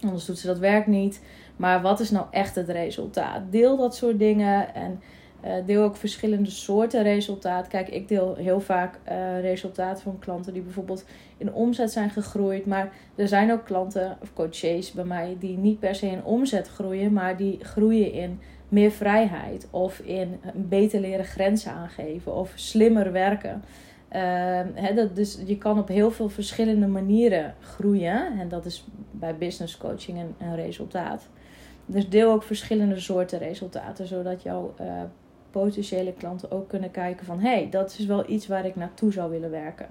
Anders 0.00 0.24
doet 0.24 0.38
ze 0.38 0.46
dat 0.46 0.58
werk 0.58 0.86
niet. 0.86 1.22
Maar 1.56 1.82
wat 1.82 2.00
is 2.00 2.10
nou 2.10 2.26
echt 2.30 2.54
het 2.54 2.68
resultaat? 2.68 3.42
Deel 3.50 3.76
dat 3.76 3.96
soort 3.96 4.18
dingen 4.18 4.74
en 4.74 5.00
uh, 5.44 5.52
deel 5.66 5.82
ook 5.82 5.96
verschillende 5.96 6.50
soorten 6.50 7.02
resultaat. 7.02 7.68
Kijk, 7.68 7.88
ik 7.88 8.08
deel 8.08 8.34
heel 8.34 8.60
vaak 8.60 8.98
uh, 9.08 9.40
resultaten 9.40 10.02
van 10.02 10.18
klanten 10.18 10.52
die 10.52 10.62
bijvoorbeeld 10.62 11.04
in 11.36 11.52
omzet 11.52 11.92
zijn 11.92 12.10
gegroeid. 12.10 12.66
Maar 12.66 12.92
er 13.14 13.28
zijn 13.28 13.52
ook 13.52 13.64
klanten 13.64 14.18
of 14.22 14.32
coaches 14.32 14.92
bij 14.92 15.04
mij 15.04 15.36
die 15.38 15.58
niet 15.58 15.78
per 15.78 15.94
se 15.94 16.06
in 16.06 16.24
omzet 16.24 16.68
groeien, 16.68 17.12
maar 17.12 17.36
die 17.36 17.58
groeien 17.64 18.12
in 18.12 18.40
meer 18.68 18.90
vrijheid 18.90 19.68
of 19.70 19.98
in 19.98 20.40
beter 20.54 21.00
leren 21.00 21.24
grenzen 21.24 21.72
aangeven 21.72 22.34
of 22.34 22.52
slimmer 22.54 23.12
werken. 23.12 23.62
Uh, 24.16 24.94
dat, 24.94 25.16
dus 25.16 25.38
je 25.46 25.58
kan 25.58 25.78
op 25.78 25.88
heel 25.88 26.10
veel 26.10 26.28
verschillende 26.28 26.86
manieren 26.86 27.54
groeien. 27.60 28.38
En 28.38 28.48
dat 28.48 28.64
is 28.64 28.86
bij 29.10 29.36
business 29.36 29.76
coaching 29.76 30.18
een, 30.18 30.34
een 30.38 30.56
resultaat. 30.56 31.28
Dus 31.86 32.08
deel 32.08 32.32
ook 32.32 32.42
verschillende 32.42 33.00
soorten 33.00 33.38
resultaten, 33.38 34.06
zodat 34.06 34.42
jouw 34.42 34.74
uh, 34.80 35.02
potentiële 35.50 36.12
klanten 36.12 36.50
ook 36.50 36.68
kunnen 36.68 36.90
kijken 36.90 37.26
van 37.26 37.40
hé, 37.40 37.50
hey, 37.50 37.68
dat 37.70 37.96
is 37.98 38.06
wel 38.06 38.30
iets 38.30 38.46
waar 38.46 38.66
ik 38.66 38.76
naartoe 38.76 39.12
zou 39.12 39.30
willen 39.30 39.50
werken. 39.50 39.86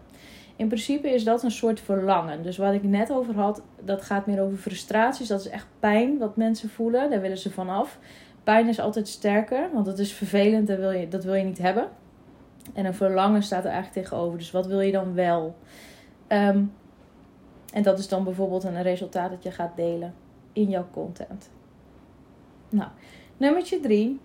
In 0.55 0.67
principe 0.67 1.09
is 1.09 1.23
dat 1.23 1.43
een 1.43 1.51
soort 1.51 1.79
verlangen. 1.79 2.43
Dus 2.43 2.57
wat 2.57 2.73
ik 2.73 2.83
net 2.83 3.11
over 3.11 3.35
had, 3.35 3.61
dat 3.83 4.01
gaat 4.01 4.25
meer 4.25 4.41
over 4.41 4.57
frustraties. 4.57 5.27
Dat 5.27 5.39
is 5.39 5.49
echt 5.49 5.67
pijn 5.79 6.17
wat 6.17 6.35
mensen 6.37 6.69
voelen. 6.69 7.09
Daar 7.09 7.21
willen 7.21 7.37
ze 7.37 7.51
vanaf. 7.51 7.99
Pijn 8.43 8.67
is 8.67 8.79
altijd 8.79 9.07
sterker, 9.07 9.69
want 9.73 9.85
dat 9.85 9.99
is 9.99 10.13
vervelend. 10.13 10.67
Dat 10.67 10.77
wil 10.77 10.91
je, 10.91 11.07
dat 11.07 11.23
wil 11.23 11.33
je 11.33 11.43
niet 11.43 11.57
hebben. 11.57 11.87
En 12.73 12.85
een 12.85 12.93
verlangen 12.93 13.43
staat 13.43 13.65
er 13.65 13.71
eigenlijk 13.71 14.05
tegenover. 14.05 14.37
Dus 14.37 14.51
wat 14.51 14.65
wil 14.65 14.79
je 14.79 14.91
dan 14.91 15.13
wel? 15.13 15.55
Um, 16.27 16.73
en 17.73 17.83
dat 17.83 17.99
is 17.99 18.07
dan 18.07 18.23
bijvoorbeeld 18.23 18.63
een 18.63 18.81
resultaat 18.81 19.29
dat 19.29 19.43
je 19.43 19.51
gaat 19.51 19.75
delen 19.75 20.13
in 20.53 20.69
jouw 20.69 20.87
content. 20.91 21.49
Nou, 22.69 22.89
nummertje 23.37 23.79
drie. 23.79 24.19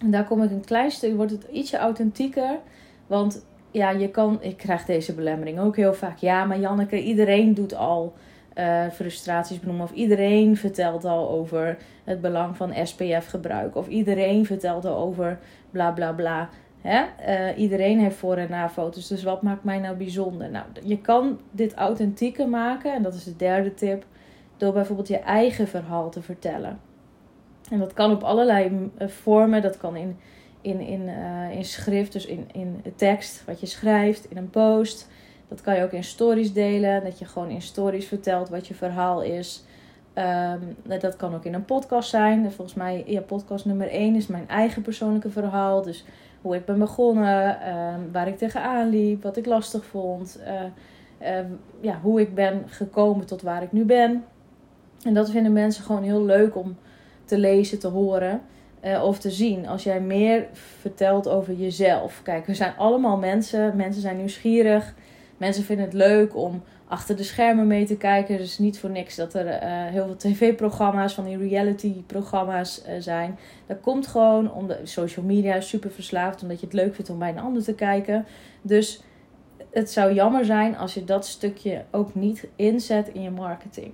En 0.00 0.10
daar 0.10 0.24
kom 0.24 0.42
ik 0.42 0.50
een 0.50 0.64
klein 0.64 0.90
stuk, 0.90 1.16
wordt 1.16 1.32
het 1.32 1.46
ietsje 1.52 1.76
authentieker. 1.76 2.58
Want 3.06 3.46
ja, 3.70 3.90
je 3.90 4.08
kan, 4.10 4.38
ik 4.40 4.56
krijg 4.56 4.84
deze 4.84 5.14
belemmering 5.14 5.58
ook 5.58 5.76
heel 5.76 5.94
vaak. 5.94 6.18
Ja, 6.18 6.44
maar 6.44 6.60
Janneke, 6.60 7.02
iedereen 7.02 7.54
doet 7.54 7.74
al 7.74 8.14
uh, 8.58 8.86
frustraties 8.92 9.60
benoemen. 9.60 9.84
Of 9.84 9.92
iedereen 9.92 10.56
vertelt 10.56 11.04
al 11.04 11.30
over 11.30 11.76
het 12.04 12.20
belang 12.20 12.56
van 12.56 12.74
SPF 12.82 13.26
gebruik. 13.26 13.76
Of 13.76 13.88
iedereen 13.88 14.46
vertelt 14.46 14.84
al 14.84 14.96
over 14.96 15.38
bla 15.70 15.90
bla 15.90 16.12
bla. 16.12 16.48
Hè? 16.80 17.04
Uh, 17.28 17.58
iedereen 17.58 18.00
heeft 18.00 18.16
voor- 18.16 18.36
en 18.36 18.50
na-foto's. 18.50 19.08
Dus 19.08 19.22
wat 19.22 19.42
maakt 19.42 19.64
mij 19.64 19.78
nou 19.78 19.96
bijzonder? 19.96 20.50
Nou, 20.50 20.64
je 20.82 21.00
kan 21.00 21.38
dit 21.50 21.74
authentieker 21.74 22.48
maken. 22.48 22.94
En 22.94 23.02
dat 23.02 23.14
is 23.14 23.24
de 23.24 23.36
derde 23.36 23.74
tip. 23.74 24.04
Door 24.56 24.72
bijvoorbeeld 24.72 25.08
je 25.08 25.18
eigen 25.18 25.68
verhaal 25.68 26.10
te 26.10 26.22
vertellen. 26.22 26.78
En 27.70 27.78
dat 27.78 27.92
kan 27.92 28.10
op 28.10 28.22
allerlei 28.22 28.90
eh, 28.96 29.08
vormen. 29.08 29.62
Dat 29.62 29.76
kan 29.76 29.96
in, 29.96 30.16
in, 30.60 30.80
in, 30.80 31.02
uh, 31.08 31.50
in 31.56 31.64
schrift, 31.64 32.12
dus 32.12 32.26
in, 32.26 32.48
in 32.52 32.82
tekst, 32.96 33.44
wat 33.44 33.60
je 33.60 33.66
schrijft, 33.66 34.30
in 34.30 34.36
een 34.36 34.50
post. 34.50 35.08
Dat 35.48 35.60
kan 35.60 35.76
je 35.76 35.82
ook 35.82 35.92
in 35.92 36.04
stories 36.04 36.52
delen. 36.52 37.04
Dat 37.04 37.18
je 37.18 37.24
gewoon 37.24 37.50
in 37.50 37.62
stories 37.62 38.06
vertelt 38.06 38.48
wat 38.48 38.66
je 38.66 38.74
verhaal 38.74 39.22
is. 39.22 39.64
Um, 40.14 40.76
dat 41.00 41.16
kan 41.16 41.34
ook 41.34 41.44
in 41.44 41.54
een 41.54 41.64
podcast 41.64 42.10
zijn. 42.10 42.52
Volgens 42.52 42.76
mij, 42.76 43.04
ja, 43.06 43.20
podcast 43.20 43.64
nummer 43.64 43.88
1 43.88 44.14
is 44.14 44.26
mijn 44.26 44.48
eigen 44.48 44.82
persoonlijke 44.82 45.30
verhaal. 45.30 45.82
Dus 45.82 46.04
hoe 46.42 46.56
ik 46.56 46.64
ben 46.64 46.78
begonnen, 46.78 47.68
um, 47.76 48.12
waar 48.12 48.28
ik 48.28 48.38
tegenaan 48.38 48.88
liep, 48.88 49.22
wat 49.22 49.36
ik 49.36 49.46
lastig 49.46 49.84
vond. 49.84 50.40
Ja, 51.80 52.00
hoe 52.02 52.20
ik 52.20 52.34
ben 52.34 52.62
gekomen 52.66 53.26
tot 53.26 53.42
waar 53.42 53.62
ik 53.62 53.72
nu 53.72 53.84
ben. 53.84 54.24
En 55.04 55.14
dat 55.14 55.30
vinden 55.30 55.52
mensen 55.52 55.84
gewoon 55.84 56.02
heel 56.02 56.24
leuk 56.24 56.56
om 56.56 56.76
te 57.28 57.38
lezen, 57.38 57.78
te 57.78 57.88
horen 57.88 58.40
uh, 58.84 59.04
of 59.04 59.18
te 59.18 59.30
zien. 59.30 59.66
Als 59.66 59.82
jij 59.82 60.00
meer 60.00 60.46
vertelt 60.52 61.28
over 61.28 61.54
jezelf. 61.54 62.20
Kijk, 62.22 62.46
we 62.46 62.54
zijn 62.54 62.76
allemaal 62.76 63.16
mensen. 63.16 63.76
Mensen 63.76 64.02
zijn 64.02 64.16
nieuwsgierig. 64.16 64.94
Mensen 65.36 65.64
vinden 65.64 65.84
het 65.84 65.94
leuk 65.94 66.36
om 66.36 66.62
achter 66.88 67.16
de 67.16 67.22
schermen 67.22 67.66
mee 67.66 67.86
te 67.86 67.96
kijken. 67.96 68.36
Dus 68.36 68.58
niet 68.58 68.78
voor 68.78 68.90
niks 68.90 69.16
dat 69.16 69.34
er 69.34 69.46
uh, 69.46 69.52
heel 69.62 70.04
veel 70.04 70.16
tv-programma's, 70.16 71.14
van 71.14 71.24
die 71.24 71.48
reality-programma's 71.48 72.82
uh, 72.88 72.94
zijn. 72.98 73.38
Dat 73.66 73.80
komt 73.80 74.06
gewoon 74.06 74.52
omdat 74.52 74.78
social 74.82 75.24
media 75.24 75.60
super 75.60 75.90
verslaafd, 75.90 76.42
omdat 76.42 76.60
je 76.60 76.66
het 76.66 76.74
leuk 76.74 76.94
vindt 76.94 77.10
om 77.10 77.18
bij 77.18 77.28
een 77.28 77.38
ander 77.38 77.62
te 77.62 77.74
kijken. 77.74 78.26
Dus 78.62 79.02
het 79.70 79.90
zou 79.90 80.12
jammer 80.14 80.44
zijn 80.44 80.76
als 80.76 80.94
je 80.94 81.04
dat 81.04 81.26
stukje 81.26 81.84
ook 81.90 82.14
niet 82.14 82.48
inzet 82.56 83.08
in 83.08 83.22
je 83.22 83.30
marketing. 83.30 83.92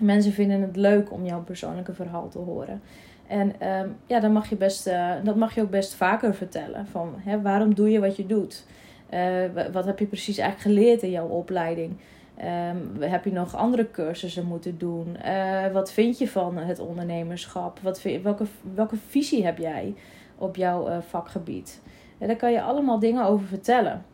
Mensen 0.00 0.32
vinden 0.32 0.60
het 0.60 0.76
leuk 0.76 1.12
om 1.12 1.24
jouw 1.24 1.42
persoonlijke 1.42 1.94
verhaal 1.94 2.28
te 2.28 2.38
horen. 2.38 2.80
En 3.26 3.68
um, 3.68 3.96
ja, 4.06 4.20
dan 4.20 4.32
mag 4.32 4.48
je 4.48 4.56
best, 4.56 4.86
uh, 4.86 5.12
dat 5.24 5.36
mag 5.36 5.54
je 5.54 5.62
ook 5.62 5.70
best 5.70 5.94
vaker 5.94 6.34
vertellen. 6.34 6.86
Van 6.86 7.14
hè, 7.18 7.40
waarom 7.40 7.74
doe 7.74 7.90
je 7.90 8.00
wat 8.00 8.16
je 8.16 8.26
doet? 8.26 8.66
Uh, 9.14 9.44
wat 9.72 9.84
heb 9.84 9.98
je 9.98 10.06
precies 10.06 10.38
eigenlijk 10.38 10.76
geleerd 10.76 11.02
in 11.02 11.10
jouw 11.10 11.28
opleiding? 11.28 11.96
Um, 12.38 13.02
heb 13.02 13.24
je 13.24 13.32
nog 13.32 13.56
andere 13.56 13.90
cursussen 13.90 14.46
moeten 14.46 14.78
doen? 14.78 15.16
Uh, 15.26 15.72
wat 15.72 15.92
vind 15.92 16.18
je 16.18 16.28
van 16.28 16.56
het 16.56 16.78
ondernemerschap? 16.78 17.78
Wat 17.82 18.02
welke, 18.22 18.44
welke 18.74 18.96
visie 19.08 19.44
heb 19.44 19.58
jij? 19.58 19.94
op 20.38 20.56
jouw 20.56 21.00
vakgebied. 21.00 21.82
En 22.18 22.26
daar 22.26 22.36
kan 22.36 22.52
je 22.52 22.62
allemaal 22.62 22.98
dingen 22.98 23.24
over 23.24 23.46
vertellen. 23.46 24.04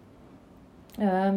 Ehm, 0.98 1.36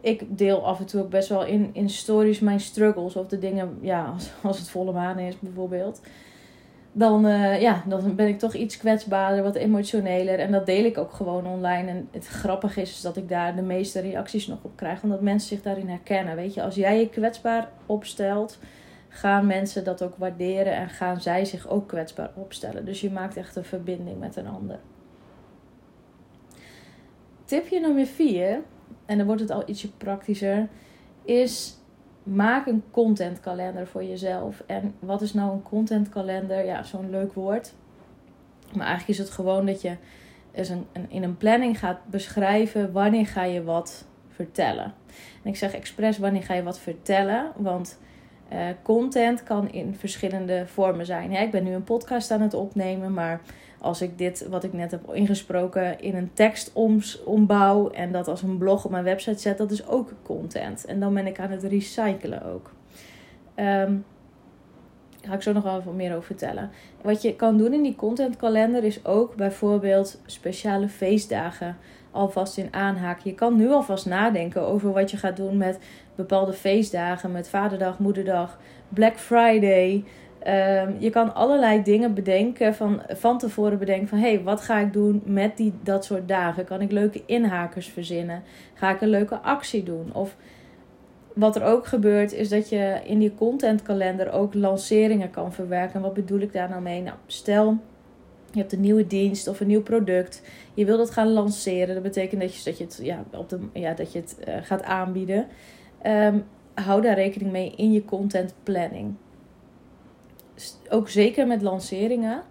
ik 0.00 0.38
deel 0.38 0.66
af 0.66 0.78
en 0.78 0.86
toe 0.86 1.02
ook 1.02 1.10
best 1.10 1.28
wel 1.28 1.44
in, 1.44 1.70
in 1.72 1.90
stories 1.90 2.40
mijn 2.40 2.60
struggles 2.60 3.16
of 3.16 3.26
de 3.26 3.38
dingen, 3.38 3.78
ja, 3.80 4.04
als, 4.14 4.30
als 4.42 4.58
het 4.58 4.70
volle 4.70 4.92
maan 4.92 5.18
is 5.18 5.38
bijvoorbeeld. 5.38 6.00
Dan, 6.92 7.26
uh, 7.26 7.60
ja, 7.60 7.82
dan 7.86 8.14
ben 8.14 8.28
ik 8.28 8.38
toch 8.38 8.54
iets 8.54 8.76
kwetsbaarder, 8.76 9.42
wat 9.42 9.54
emotioneler. 9.54 10.38
En 10.38 10.52
dat 10.52 10.66
deel 10.66 10.84
ik 10.84 10.98
ook 10.98 11.12
gewoon 11.12 11.46
online. 11.46 11.90
En 11.90 12.08
het 12.10 12.26
grappige 12.26 12.80
is 12.80 13.00
dat 13.00 13.16
ik 13.16 13.28
daar 13.28 13.56
de 13.56 13.62
meeste 13.62 14.00
reacties 14.00 14.46
nog 14.46 14.58
op 14.62 14.76
krijg, 14.76 15.02
omdat 15.02 15.20
mensen 15.20 15.48
zich 15.48 15.62
daarin 15.62 15.88
herkennen. 15.88 16.36
Weet 16.36 16.54
je, 16.54 16.62
als 16.62 16.74
jij 16.74 16.98
je 16.98 17.08
kwetsbaar 17.08 17.68
opstelt, 17.86 18.58
gaan 19.08 19.46
mensen 19.46 19.84
dat 19.84 20.02
ook 20.02 20.16
waarderen 20.16 20.72
en 20.72 20.88
gaan 20.88 21.20
zij 21.20 21.44
zich 21.44 21.68
ook 21.68 21.88
kwetsbaar 21.88 22.30
opstellen. 22.34 22.84
Dus 22.84 23.00
je 23.00 23.10
maakt 23.10 23.36
echt 23.36 23.56
een 23.56 23.64
verbinding 23.64 24.18
met 24.18 24.36
een 24.36 24.48
ander. 24.48 24.78
Tipje 27.44 27.80
nummer 27.80 28.06
4, 28.06 28.62
en 29.10 29.16
dan 29.16 29.26
wordt 29.26 29.40
het 29.40 29.50
al 29.50 29.62
ietsje 29.66 29.92
praktischer, 29.92 30.68
is 31.24 31.76
maak 32.22 32.66
een 32.66 32.82
contentkalender 32.90 33.86
voor 33.86 34.04
jezelf. 34.04 34.62
En 34.66 34.94
wat 34.98 35.22
is 35.22 35.32
nou 35.32 35.52
een 35.52 35.62
contentkalender? 35.62 36.64
Ja, 36.64 36.82
zo'n 36.82 37.10
leuk 37.10 37.32
woord. 37.32 37.72
Maar 38.72 38.86
eigenlijk 38.86 39.18
is 39.18 39.26
het 39.26 39.34
gewoon 39.34 39.66
dat 39.66 39.80
je 39.80 39.96
dus 40.52 40.68
een, 40.68 40.86
in 41.08 41.22
een 41.22 41.36
planning 41.36 41.78
gaat 41.78 41.98
beschrijven 42.06 42.92
wanneer 42.92 43.26
ga 43.26 43.44
je 43.44 43.62
wat 43.64 44.06
vertellen. 44.28 44.94
En 45.42 45.50
ik 45.50 45.56
zeg 45.56 45.72
expres 45.72 46.18
wanneer 46.18 46.42
ga 46.42 46.54
je 46.54 46.62
wat 46.62 46.78
vertellen, 46.78 47.52
want 47.56 47.98
uh, 48.52 48.66
content 48.82 49.42
kan 49.42 49.72
in 49.72 49.94
verschillende 49.94 50.66
vormen 50.66 51.06
zijn. 51.06 51.32
ik 51.32 51.50
ben 51.50 51.64
nu 51.64 51.72
een 51.72 51.84
podcast 51.84 52.30
aan 52.30 52.42
het 52.42 52.54
opnemen, 52.54 53.12
maar 53.12 53.40
als 53.80 54.02
ik 54.02 54.18
dit 54.18 54.46
wat 54.48 54.64
ik 54.64 54.72
net 54.72 54.90
heb 54.90 55.12
ingesproken 55.12 56.00
in 56.00 56.16
een 56.16 56.30
tekst 56.32 56.72
ombouw 57.24 57.90
en 57.90 58.12
dat 58.12 58.28
als 58.28 58.42
een 58.42 58.58
blog 58.58 58.84
op 58.84 58.90
mijn 58.90 59.04
website 59.04 59.38
zet, 59.38 59.58
dat 59.58 59.70
is 59.70 59.86
ook 59.86 60.12
content. 60.22 60.84
En 60.84 61.00
dan 61.00 61.14
ben 61.14 61.26
ik 61.26 61.40
aan 61.40 61.50
het 61.50 61.62
recyclen 61.62 62.42
ook. 62.42 62.72
Um, 63.56 64.04
daar 65.20 65.30
ga 65.30 65.34
ik 65.34 65.42
zo 65.42 65.52
nog 65.52 65.62
wel 65.62 65.78
even 65.78 65.96
meer 65.96 66.10
over 66.10 66.24
vertellen. 66.24 66.70
Wat 67.02 67.22
je 67.22 67.36
kan 67.36 67.56
doen 67.56 67.72
in 67.72 67.82
die 67.82 67.94
contentkalender 67.94 68.84
is 68.84 69.04
ook 69.04 69.34
bijvoorbeeld 69.34 70.20
speciale 70.26 70.88
feestdagen 70.88 71.76
alvast 72.10 72.58
in 72.58 72.74
aanhaken. 72.74 73.30
Je 73.30 73.36
kan 73.36 73.56
nu 73.56 73.70
alvast 73.70 74.06
nadenken 74.06 74.62
over 74.62 74.92
wat 74.92 75.10
je 75.10 75.16
gaat 75.16 75.36
doen 75.36 75.56
met 75.56 75.78
bepaalde 76.14 76.52
feestdagen, 76.52 77.32
met 77.32 77.48
Vaderdag, 77.48 77.98
Moederdag, 77.98 78.58
Black 78.88 79.18
Friday. 79.18 80.04
Ehm, 80.42 80.92
je 80.98 81.10
kan 81.10 81.34
allerlei 81.34 81.82
dingen 81.82 82.14
bedenken 82.14 82.74
van, 82.74 83.02
van 83.08 83.38
tevoren 83.38 83.78
bedenken 83.78 84.08
van 84.08 84.18
hé, 84.18 84.34
hey, 84.34 84.42
wat 84.42 84.60
ga 84.60 84.78
ik 84.78 84.92
doen 84.92 85.22
met 85.24 85.56
die, 85.56 85.72
dat 85.82 86.04
soort 86.04 86.28
dagen? 86.28 86.64
Kan 86.64 86.80
ik 86.80 86.92
leuke 86.92 87.22
inhakers 87.26 87.88
verzinnen? 87.88 88.42
Ga 88.74 88.90
ik 88.90 89.00
een 89.00 89.08
leuke 89.08 89.38
actie 89.38 89.82
doen? 89.82 90.14
Of 90.14 90.36
wat 91.34 91.56
er 91.56 91.64
ook 91.64 91.86
gebeurt 91.86 92.32
is 92.32 92.48
dat 92.48 92.68
je 92.68 93.00
in 93.04 93.18
die 93.18 93.34
contentkalender 93.34 94.32
ook 94.32 94.54
lanceringen 94.54 95.30
kan 95.30 95.52
verwerken. 95.52 96.00
Wat 96.00 96.14
bedoel 96.14 96.40
ik 96.40 96.52
daar 96.52 96.68
nou 96.68 96.82
mee? 96.82 97.02
Nou, 97.02 97.16
stel 97.26 97.78
je 98.52 98.60
hebt 98.60 98.72
een 98.72 98.80
nieuwe 98.80 99.06
dienst 99.06 99.48
of 99.48 99.60
een 99.60 99.66
nieuw 99.66 99.82
product. 99.82 100.42
Je 100.74 100.84
wil 100.84 100.96
dat 100.96 101.10
gaan 101.10 101.32
lanceren. 101.32 101.94
Dat 101.94 102.02
betekent 102.02 102.40
dat 102.40 102.54
je, 102.54 102.64
dat 102.64 102.78
je 102.78 102.84
het, 102.84 103.00
ja, 103.02 103.24
op 103.32 103.48
de, 103.48 103.58
ja, 103.72 103.94
dat 103.94 104.12
je 104.12 104.18
het 104.18 104.36
uh, 104.48 104.54
gaat 104.62 104.82
aanbieden. 104.82 105.46
Um, 106.06 106.44
hou 106.74 107.02
daar 107.02 107.14
rekening 107.14 107.50
mee 107.50 107.72
in 107.76 107.92
je 107.92 108.04
content 108.04 108.54
planning. 108.62 109.14
Ook 110.88 111.08
zeker 111.08 111.46
met 111.46 111.62
lanceringen. 111.62 112.42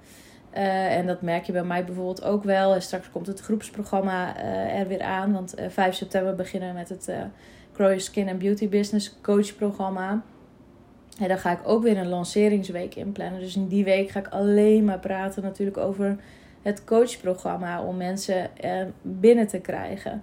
Uh, 0.53 0.97
en 0.97 1.07
dat 1.07 1.21
merk 1.21 1.45
je 1.45 1.51
bij 1.51 1.63
mij 1.63 1.85
bijvoorbeeld 1.85 2.23
ook 2.23 2.43
wel. 2.43 2.73
En 2.73 2.81
straks 2.81 3.11
komt 3.11 3.27
het 3.27 3.39
groepsprogramma 3.39 4.37
uh, 4.37 4.79
er 4.79 4.87
weer 4.87 5.01
aan. 5.01 5.33
Want 5.33 5.53
5 5.67 5.95
september 5.95 6.35
beginnen 6.35 6.69
we 6.69 6.75
met 6.75 6.89
het 6.89 7.09
Grow 7.73 7.87
Your 7.87 8.01
Skin 8.01 8.29
and 8.29 8.39
Beauty 8.39 8.69
Business 8.69 9.15
Coach 9.21 9.55
programma. 9.55 10.23
En 11.19 11.27
dan 11.27 11.37
ga 11.37 11.51
ik 11.51 11.59
ook 11.63 11.83
weer 11.83 11.97
een 11.97 12.09
lanceringsweek 12.09 12.95
inplannen. 12.95 13.39
Dus 13.39 13.55
in 13.55 13.67
die 13.67 13.83
week 13.83 14.09
ga 14.09 14.19
ik 14.19 14.27
alleen 14.27 14.85
maar 14.85 14.99
praten 14.99 15.43
natuurlijk 15.43 15.77
over 15.77 16.17
het 16.61 16.83
coachprogramma 16.83 17.83
om 17.83 17.97
mensen 17.97 18.57
eh, 18.57 18.85
binnen 19.01 19.47
te 19.47 19.59
krijgen. 19.59 20.21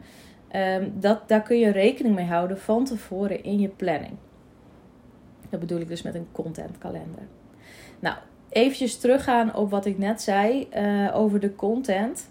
Um, 0.52 0.92
dat, 1.00 1.28
daar 1.28 1.42
kun 1.42 1.58
je 1.58 1.70
rekening 1.70 2.14
mee 2.14 2.26
houden 2.26 2.58
van 2.58 2.84
tevoren 2.84 3.42
in 3.42 3.60
je 3.60 3.68
planning. 3.68 4.14
Dat 5.50 5.60
bedoel 5.60 5.80
ik 5.80 5.88
dus 5.88 6.02
met 6.02 6.14
een 6.14 6.26
contentkalender. 6.32 7.22
Nou, 8.06 8.18
eventjes 8.48 8.96
teruggaan 8.98 9.54
op 9.54 9.70
wat 9.70 9.86
ik 9.86 9.98
net 9.98 10.22
zei 10.22 10.68
uh, 10.76 11.16
over 11.16 11.40
de 11.40 11.54
content. 11.54 12.28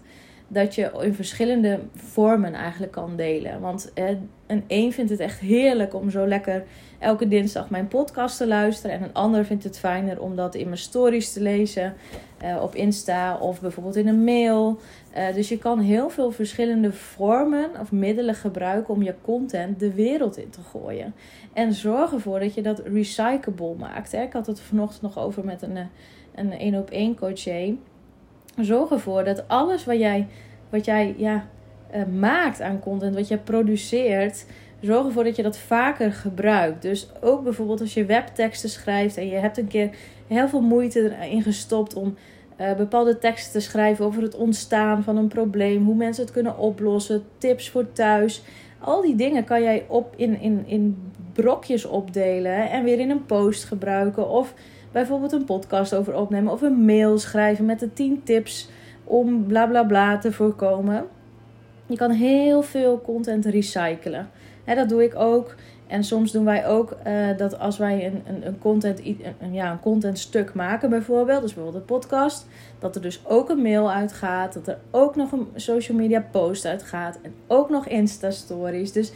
Dat 0.48 0.74
je 0.74 0.90
in 1.00 1.14
verschillende 1.14 1.80
vormen 1.94 2.54
eigenlijk 2.54 2.92
kan 2.92 3.16
delen. 3.16 3.60
Want 3.60 3.92
uh, 3.94 4.08
een 4.46 4.64
een 4.68 4.92
vindt 4.92 5.10
het 5.10 5.20
echt 5.20 5.38
heerlijk 5.38 5.94
om 5.94 6.10
zo 6.10 6.26
lekker 6.26 6.64
elke 6.98 7.28
dinsdag 7.28 7.70
mijn 7.70 7.88
podcast 7.88 8.36
te 8.36 8.46
luisteren. 8.46 8.96
En 8.96 9.02
een 9.02 9.12
ander 9.12 9.44
vindt 9.44 9.64
het 9.64 9.78
fijner 9.78 10.20
om 10.20 10.36
dat 10.36 10.54
in 10.54 10.64
mijn 10.64 10.78
stories 10.78 11.32
te 11.32 11.40
lezen. 11.40 11.94
Uh, 12.44 12.62
op 12.62 12.74
Insta 12.74 13.36
of 13.36 13.60
bijvoorbeeld 13.60 13.96
in 13.96 14.08
een 14.08 14.24
mail. 14.24 14.80
Uh, 15.16 15.34
dus 15.34 15.48
je 15.48 15.58
kan 15.58 15.78
heel 15.78 16.08
veel 16.10 16.30
verschillende 16.30 16.92
vormen 16.92 17.70
of 17.80 17.92
middelen 17.92 18.34
gebruiken 18.34 18.94
om 18.94 19.02
je 19.02 19.14
content 19.22 19.80
de 19.80 19.92
wereld 19.94 20.36
in 20.36 20.50
te 20.50 20.60
gooien. 20.60 21.14
En 21.52 21.72
zorg 21.72 22.12
ervoor 22.12 22.40
dat 22.40 22.54
je 22.54 22.62
dat 22.62 22.82
recyclable 22.84 23.74
maakt. 23.78 24.12
Hè. 24.12 24.22
Ik 24.22 24.32
had 24.32 24.46
het 24.46 24.60
vanochtend 24.60 25.02
nog 25.02 25.18
over 25.18 25.44
met 25.44 25.62
een 25.62 25.88
een 26.36 26.52
één 26.52 26.74
op 26.74 26.90
één 26.90 27.16
coachie. 27.16 27.80
Zorg 28.60 28.90
ervoor 28.90 29.24
dat 29.24 29.48
alles 29.48 29.84
wat 29.84 29.98
jij, 29.98 30.26
wat 30.70 30.84
jij 30.84 31.14
ja, 31.18 31.46
uh, 31.94 32.04
maakt 32.04 32.60
aan 32.60 32.80
content, 32.80 33.14
wat 33.14 33.28
jij 33.28 33.38
produceert, 33.38 34.46
zorg 34.80 35.06
ervoor 35.06 35.24
dat 35.24 35.36
je 35.36 35.42
dat 35.42 35.58
vaker 35.58 36.12
gebruikt. 36.12 36.82
Dus 36.82 37.08
ook 37.20 37.42
bijvoorbeeld 37.42 37.80
als 37.80 37.94
je 37.94 38.04
webteksten 38.04 38.68
schrijft 38.70 39.16
en 39.16 39.26
je 39.26 39.36
hebt 39.36 39.58
een 39.58 39.68
keer 39.68 39.90
heel 40.26 40.48
veel 40.48 40.60
moeite 40.60 41.16
erin 41.18 41.42
gestopt 41.42 41.94
om 41.94 42.16
uh, 42.60 42.74
bepaalde 42.74 43.18
teksten 43.18 43.52
te 43.52 43.60
schrijven 43.60 44.04
over 44.04 44.22
het 44.22 44.34
ontstaan 44.34 45.02
van 45.02 45.16
een 45.16 45.28
probleem, 45.28 45.84
hoe 45.84 45.94
mensen 45.94 46.24
het 46.24 46.32
kunnen 46.32 46.58
oplossen, 46.58 47.22
tips 47.38 47.70
voor 47.70 47.92
thuis. 47.92 48.42
Al 48.78 49.02
die 49.02 49.14
dingen 49.14 49.44
kan 49.44 49.62
jij 49.62 49.84
op 49.88 50.14
in, 50.16 50.40
in, 50.40 50.64
in 50.66 51.12
brokjes 51.32 51.84
opdelen 51.84 52.70
en 52.70 52.84
weer 52.84 52.98
in 52.98 53.10
een 53.10 53.26
post 53.26 53.64
gebruiken. 53.64 54.28
Of 54.28 54.54
bijvoorbeeld 54.92 55.32
een 55.32 55.44
podcast 55.44 55.94
over 55.94 56.14
opnemen 56.14 56.52
of 56.52 56.62
een 56.62 56.84
mail 56.84 57.18
schrijven 57.18 57.64
met 57.64 57.80
de 57.80 57.92
10 57.92 58.22
tips 58.22 58.68
om 59.04 59.46
bla 59.46 59.66
bla 59.66 59.84
bla 59.84 60.18
te 60.18 60.32
voorkomen. 60.32 61.06
Je 61.86 61.96
kan 61.96 62.10
heel 62.10 62.62
veel 62.62 63.00
content 63.00 63.44
recyclen. 63.44 64.30
Hè, 64.64 64.74
dat 64.74 64.88
doe 64.88 65.04
ik 65.04 65.14
ook. 65.14 65.54
En 65.86 66.04
soms 66.04 66.32
doen 66.32 66.44
wij 66.44 66.66
ook 66.66 66.96
uh, 67.06 67.36
dat 67.36 67.58
als 67.58 67.78
wij 67.78 68.06
een, 68.06 68.22
een, 68.26 68.46
een, 68.46 68.58
content, 68.58 69.00
een, 69.38 69.52
ja, 69.52 69.70
een 69.72 69.80
content 69.80 70.18
stuk 70.18 70.54
maken, 70.54 70.90
bijvoorbeeld, 70.90 71.42
dus 71.42 71.54
bijvoorbeeld 71.54 71.82
een 71.82 71.96
podcast, 71.96 72.46
dat 72.78 72.96
er 72.96 73.02
dus 73.02 73.20
ook 73.24 73.48
een 73.48 73.62
mail 73.62 73.92
uitgaat, 73.92 74.52
dat 74.54 74.68
er 74.68 74.78
ook 74.90 75.16
nog 75.16 75.32
een 75.32 75.46
social 75.54 75.96
media 75.96 76.24
post 76.30 76.66
uitgaat 76.66 77.18
en 77.22 77.34
ook 77.46 77.70
nog 77.70 77.88
Insta 77.88 78.30
stories. 78.30 78.92
Dus 78.92 79.12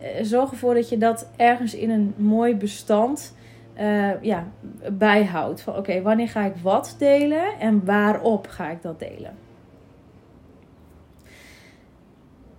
uh, 0.00 0.06
zorg 0.22 0.50
ervoor 0.50 0.74
dat 0.74 0.88
je 0.88 0.98
dat 0.98 1.28
ergens 1.36 1.74
in 1.74 1.90
een 1.90 2.14
mooi 2.16 2.56
bestand 2.56 3.34
uh, 3.80 4.22
ja, 4.22 4.46
bijhoudt. 4.92 5.60
Van 5.60 5.76
oké, 5.76 6.02
wanneer 6.02 6.28
ga 6.28 6.44
ik 6.44 6.56
wat 6.62 6.94
delen 6.98 7.58
en 7.58 7.84
waarop 7.84 8.46
ga 8.48 8.70
ik 8.70 8.82
dat 8.82 8.98
delen? 8.98 9.43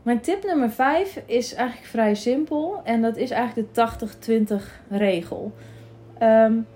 Mijn 0.06 0.22
tip 0.22 0.44
nummer 0.44 0.72
5 0.72 1.22
is 1.26 1.54
eigenlijk 1.54 1.88
vrij 1.88 2.16
simpel. 2.16 2.82
En 2.84 3.02
dat 3.02 3.18
is 3.18 3.30
eigenlijk 3.30 3.74
de 3.74 4.58
80-20 4.60 4.64
regel. 4.90 5.52
Um, 6.22 6.68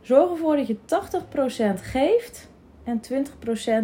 zorg 0.00 0.30
ervoor 0.30 0.56
dat 0.56 0.66
je 0.66 0.76
80% 0.76 1.80
geeft 1.80 2.48
en 2.84 3.00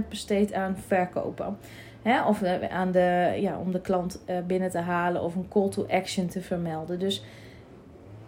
20% 0.05 0.09
besteedt 0.09 0.53
aan 0.53 0.77
verkopen. 0.87 1.59
Hè, 2.03 2.25
of 2.25 2.43
eh, 2.43 2.77
aan 2.77 2.91
de, 2.91 3.37
ja, 3.41 3.59
om 3.59 3.73
de 3.73 3.81
klant 3.81 4.23
eh, 4.25 4.37
binnen 4.47 4.71
te 4.71 4.79
halen 4.79 5.23
of 5.23 5.35
een 5.35 5.49
call 5.49 5.69
to 5.69 5.87
action 5.89 6.27
te 6.27 6.41
vermelden. 6.41 6.99
Dus 6.99 7.25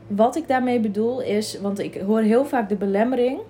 wat 0.07 0.37
ik 0.37 0.49
daarmee 0.49 0.81
bedoel 0.81 1.23
is, 1.23 1.61
want 1.61 1.79
ik 1.79 1.95
hoor 1.95 2.21
heel 2.21 2.45
vaak 2.45 2.69
de 2.69 2.77
belemmering 2.77 3.41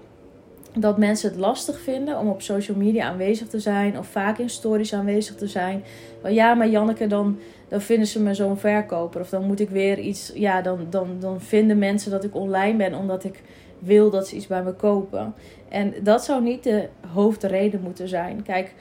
dat 0.79 0.99
mensen 0.99 1.31
het 1.31 1.39
lastig 1.39 1.81
vinden 1.81 2.19
om 2.19 2.29
op 2.29 2.43
social 2.43 2.77
media 2.77 3.05
aanwezig 3.05 3.49
te 3.49 3.61
zijn 3.61 3.99
of 3.99 4.07
vaak 4.07 4.39
in 4.39 4.51
stories 4.51 4.95
aanwezig 4.95 5.35
te 5.35 5.47
zijn. 5.47 5.85
Maar 6.23 6.33
ja, 6.33 6.55
maar 6.55 6.69
Janneke, 6.69 7.07
dan, 7.07 7.39
dan 7.69 7.81
vinden 7.81 8.07
ze 8.07 8.23
me 8.23 8.35
zo'n 8.35 8.59
verkoper. 8.59 9.21
Of 9.21 9.29
dan 9.29 9.47
moet 9.47 9.61
ik 9.61 9.71
weer 9.71 9.99
iets, 9.99 10.33
ja, 10.35 10.63
dan, 10.63 10.87
dan, 10.91 11.17
dan 11.21 11.41
vinden 11.41 11.79
mensen 11.79 12.11
dat 12.11 12.25
ik 12.25 12.35
online 12.35 12.77
ben 12.77 12.95
omdat 12.95 13.25
ik 13.25 13.43
wil 13.79 14.11
dat 14.11 14.29
ze 14.29 14.37
iets 14.37 14.47
bij 14.47 14.63
me 14.63 14.73
kopen. 14.73 15.35
En 15.69 15.95
dat 16.03 16.25
zou 16.25 16.43
niet 16.43 16.63
de 16.63 16.89
hoofdreden 17.13 17.81
moeten 17.81 18.09
zijn. 18.09 18.43
Kijk, 18.43 18.75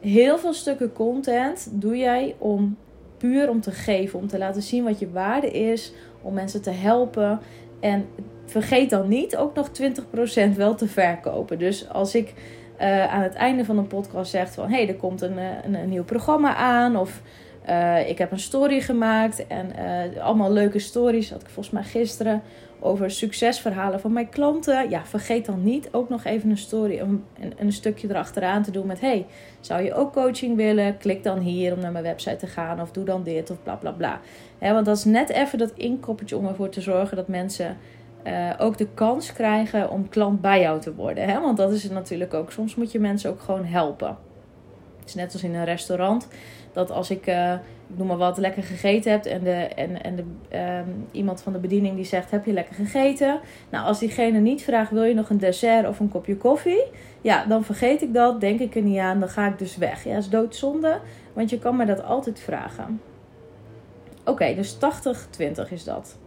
heel 0.00 0.38
veel 0.38 0.52
stukken 0.52 0.92
content 0.92 1.68
doe 1.72 1.96
jij 1.96 2.34
om 2.38 2.76
puur 3.16 3.48
om 3.48 3.60
te 3.60 3.70
geven, 3.70 4.18
om 4.18 4.26
te 4.26 4.38
laten 4.38 4.62
zien 4.62 4.84
wat 4.84 4.98
je 4.98 5.10
waarde 5.10 5.50
is, 5.50 5.92
om 6.22 6.34
mensen 6.34 6.62
te 6.62 6.70
helpen. 6.70 7.40
En 7.80 8.06
vergeet 8.52 8.90
dan 8.90 9.08
niet 9.08 9.36
ook 9.36 9.54
nog 9.54 9.68
20% 10.52 10.56
wel 10.56 10.74
te 10.74 10.88
verkopen. 10.88 11.58
Dus 11.58 11.88
als 11.88 12.14
ik 12.14 12.34
aan 13.08 13.22
het 13.22 13.34
einde 13.34 13.64
van 13.64 13.78
een 13.78 13.86
podcast 13.86 14.30
zegt 14.30 14.54
van... 14.54 14.68
hé, 14.68 14.76
hey, 14.76 14.88
er 14.88 14.94
komt 14.94 15.20
een, 15.20 15.38
een, 15.38 15.74
een, 15.74 15.88
nieuw 15.88 16.04
programma 16.04 16.54
aan 16.54 16.96
of... 16.96 17.22
ik 18.06 18.18
heb 18.18 18.32
een 18.32 18.38
story 18.38 18.80
gemaakt 18.80 19.46
en 19.46 19.72
allemaal 20.20 20.52
leuke 20.52 20.78
stories. 20.78 21.30
Had 21.30 21.42
ik 21.42 21.48
volgens 21.48 21.74
mij 21.74 21.82
gisteren 21.82 22.42
over 22.82 23.10
succesverhalen 23.10 24.00
van 24.00 24.12
mijn 24.12 24.28
klanten. 24.28 24.90
Ja, 24.90 25.04
vergeet 25.04 25.46
dan 25.46 25.62
niet 25.62 25.88
ook 25.92 26.08
nog 26.08 26.24
even 26.24 26.50
een 26.50 26.58
story, 26.58 26.98
een, 26.98 27.24
een 27.56 27.72
stukje 27.72 28.08
erachteraan 28.08 28.62
te 28.62 28.70
doen 28.70 28.86
met: 28.86 29.00
hey, 29.00 29.26
zou 29.60 29.82
je 29.82 29.94
ook 29.94 30.12
coaching 30.12 30.56
willen? 30.56 30.98
Klik 30.98 31.22
dan 31.22 31.38
hier 31.38 31.72
om 31.72 31.80
naar 31.80 31.92
mijn 31.92 32.04
website 32.04 32.36
te 32.36 32.46
gaan, 32.46 32.80
of 32.80 32.90
doe 32.90 33.04
dan 33.04 33.22
dit, 33.22 33.50
of 33.50 33.62
bla 33.62 33.74
bla 33.74 33.90
bla. 33.90 34.20
want 34.58 34.86
dat 34.86 34.96
is 34.96 35.04
net 35.04 35.28
even 35.28 35.58
dat 35.58 35.72
inkoppertje 35.74 36.36
om 36.36 36.46
ervoor 36.46 36.68
te 36.68 36.80
zorgen 36.80 37.16
dat 37.16 37.28
mensen 37.28 37.76
uh, 38.26 38.50
ook 38.58 38.78
de 38.78 38.88
kans 38.94 39.32
krijgen 39.32 39.90
om 39.90 40.08
klant 40.08 40.40
bij 40.40 40.60
jou 40.60 40.80
te 40.80 40.94
worden. 40.94 41.28
Hè? 41.28 41.40
Want 41.40 41.56
dat 41.56 41.72
is 41.72 41.82
het 41.82 41.92
natuurlijk 41.92 42.34
ook. 42.34 42.52
Soms 42.52 42.74
moet 42.74 42.92
je 42.92 43.00
mensen 43.00 43.30
ook 43.30 43.40
gewoon 43.40 43.64
helpen. 43.64 44.16
Het 44.98 45.08
is 45.08 45.14
net 45.14 45.32
als 45.32 45.42
in 45.42 45.54
een 45.54 45.64
restaurant. 45.64 46.28
Dat 46.72 46.90
als 46.90 47.10
ik, 47.10 47.26
uh, 47.26 47.52
ik 47.52 47.96
noem 47.96 48.06
maar 48.06 48.16
wat, 48.16 48.38
lekker 48.38 48.62
gegeten 48.62 49.12
heb 49.12 49.24
en, 49.24 49.42
de, 49.42 49.50
en, 49.52 50.02
en 50.02 50.16
de, 50.16 50.24
um, 50.58 51.06
iemand 51.10 51.42
van 51.42 51.52
de 51.52 51.58
bediening 51.58 51.96
die 51.96 52.04
zegt: 52.04 52.30
Heb 52.30 52.44
je 52.44 52.52
lekker 52.52 52.74
gegeten? 52.74 53.40
Nou, 53.70 53.86
als 53.86 53.98
diegene 53.98 54.38
niet 54.38 54.62
vraagt: 54.62 54.90
Wil 54.90 55.02
je 55.02 55.14
nog 55.14 55.30
een 55.30 55.38
dessert 55.38 55.88
of 55.88 56.00
een 56.00 56.08
kopje 56.08 56.36
koffie? 56.36 56.84
Ja, 57.20 57.44
dan 57.44 57.64
vergeet 57.64 58.02
ik 58.02 58.14
dat, 58.14 58.40
denk 58.40 58.60
ik 58.60 58.74
er 58.74 58.82
niet 58.82 58.98
aan, 58.98 59.20
dan 59.20 59.28
ga 59.28 59.46
ik 59.46 59.58
dus 59.58 59.76
weg. 59.76 60.04
Ja, 60.04 60.14
dat 60.14 60.22
is 60.22 60.28
doodzonde, 60.28 61.00
want 61.32 61.50
je 61.50 61.58
kan 61.58 61.76
me 61.76 61.84
dat 61.84 62.04
altijd 62.04 62.40
vragen. 62.40 63.00
Oké, 64.24 64.54
dus 64.54 64.76
80-20 64.76 64.78
is 65.70 65.84
dat. 65.84 66.18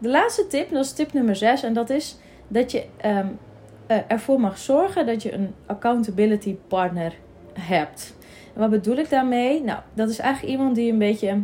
De 0.00 0.08
laatste 0.08 0.46
tip, 0.46 0.70
dat 0.70 0.84
is 0.84 0.92
tip 0.92 1.12
nummer 1.12 1.36
6, 1.36 1.62
en 1.62 1.72
dat 1.72 1.90
is 1.90 2.16
dat 2.48 2.70
je 2.70 2.84
um, 3.04 3.38
ervoor 3.86 4.40
mag 4.40 4.58
zorgen 4.58 5.06
dat 5.06 5.22
je 5.22 5.32
een 5.32 5.54
accountability 5.66 6.56
partner 6.68 7.14
hebt. 7.52 8.14
En 8.54 8.60
wat 8.60 8.70
bedoel 8.70 8.96
ik 8.96 9.10
daarmee? 9.10 9.62
Nou, 9.62 9.80
dat 9.94 10.08
is 10.08 10.18
eigenlijk 10.18 10.52
iemand 10.52 10.74
die 10.74 10.92
een 10.92 10.98
beetje 10.98 11.42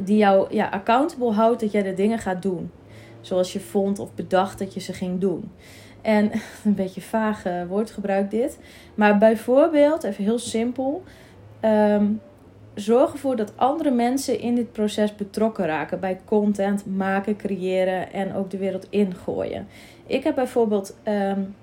die 0.00 0.16
jou 0.16 0.54
ja, 0.54 0.68
accountable 0.68 1.32
houdt 1.32 1.60
dat 1.60 1.72
jij 1.72 1.82
de 1.82 1.94
dingen 1.94 2.18
gaat 2.18 2.42
doen. 2.42 2.70
Zoals 3.20 3.52
je 3.52 3.60
vond 3.60 3.98
of 3.98 4.14
bedacht 4.14 4.58
dat 4.58 4.74
je 4.74 4.80
ze 4.80 4.92
ging 4.92 5.20
doen. 5.20 5.52
En 6.02 6.30
een 6.64 6.74
beetje 6.74 7.00
vaag 7.00 7.46
uh, 7.46 7.66
woordgebruik 7.68 8.30
dit. 8.30 8.58
Maar 8.94 9.18
bijvoorbeeld, 9.18 10.04
even 10.04 10.24
heel 10.24 10.38
simpel. 10.38 11.02
Um, 11.60 12.20
zorg 12.74 13.12
ervoor 13.12 13.36
dat 13.36 13.52
andere 13.56 13.90
mensen 13.90 14.40
in 14.40 14.54
dit 14.54 14.72
proces 14.72 15.14
betrokken 15.14 15.66
raken. 15.66 16.00
Bij 16.00 16.20
content 16.24 16.86
maken, 16.96 17.36
creëren 17.36 18.12
en 18.12 18.34
ook 18.34 18.50
de 18.50 18.58
wereld 18.58 18.86
ingooien. 18.90 19.66
Ik 20.06 20.24
heb 20.24 20.34
bijvoorbeeld 20.34 20.96
um, 21.08 21.54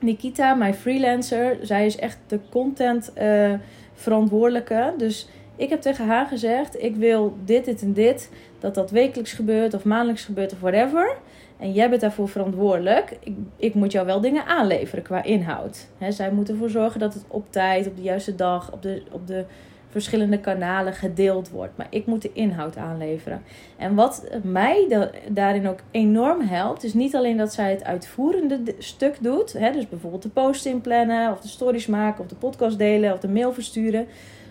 Nikita, 0.00 0.54
mijn 0.54 0.74
freelancer. 0.74 1.58
Zij 1.62 1.86
is 1.86 1.96
echt 1.96 2.18
de 2.26 2.40
content 2.50 3.12
uh, 3.18 3.52
verantwoordelijke. 3.94 4.94
Dus 4.96 5.28
ik 5.56 5.68
heb 5.68 5.80
tegen 5.80 6.06
haar 6.06 6.26
gezegd: 6.26 6.82
ik 6.82 6.96
wil 6.96 7.36
dit, 7.44 7.64
dit 7.64 7.82
en 7.82 7.92
dit. 7.92 8.30
Dat 8.58 8.74
dat 8.74 8.90
wekelijks 8.90 9.32
gebeurt 9.32 9.74
of 9.74 9.84
maandelijks 9.84 10.24
gebeurt 10.24 10.52
of 10.52 10.60
whatever. 10.60 11.16
En 11.58 11.72
jij 11.72 11.88
bent 11.88 12.00
daarvoor 12.00 12.28
verantwoordelijk. 12.28 13.16
Ik, 13.20 13.34
ik 13.56 13.74
moet 13.74 13.92
jou 13.92 14.06
wel 14.06 14.20
dingen 14.20 14.46
aanleveren 14.46 15.04
qua 15.04 15.22
inhoud. 15.22 15.86
Zij 16.08 16.30
moet 16.30 16.48
ervoor 16.48 16.70
zorgen 16.70 17.00
dat 17.00 17.14
het 17.14 17.24
op 17.28 17.52
tijd, 17.52 17.86
op 17.86 17.96
de 17.96 18.02
juiste 18.02 18.34
dag, 18.34 18.72
op 18.72 18.82
de, 18.82 19.02
op 19.10 19.26
de 19.26 19.44
verschillende 19.90 20.40
kanalen 20.40 20.92
gedeeld 20.92 21.50
wordt. 21.50 21.76
Maar 21.76 21.86
ik 21.90 22.06
moet 22.06 22.22
de 22.22 22.32
inhoud 22.32 22.76
aanleveren. 22.76 23.42
En 23.76 23.94
wat 23.94 24.28
mij 24.42 25.06
daarin 25.28 25.68
ook 25.68 25.78
enorm 25.90 26.40
helpt, 26.40 26.84
is 26.84 26.94
niet 26.94 27.14
alleen 27.14 27.36
dat 27.36 27.52
zij 27.52 27.70
het 27.70 27.84
uitvoerende 27.84 28.60
stuk 28.78 29.16
doet. 29.20 29.52
Hè, 29.52 29.72
dus 29.72 29.88
bijvoorbeeld 29.88 30.22
de 30.22 30.28
post 30.28 30.66
inplannen, 30.66 31.32
of 31.32 31.40
de 31.40 31.48
stories 31.48 31.86
maken, 31.86 32.20
of 32.20 32.28
de 32.28 32.34
podcast 32.34 32.78
delen, 32.78 33.12
of 33.12 33.20
de 33.20 33.28
mail 33.28 33.52
versturen. 33.52 34.06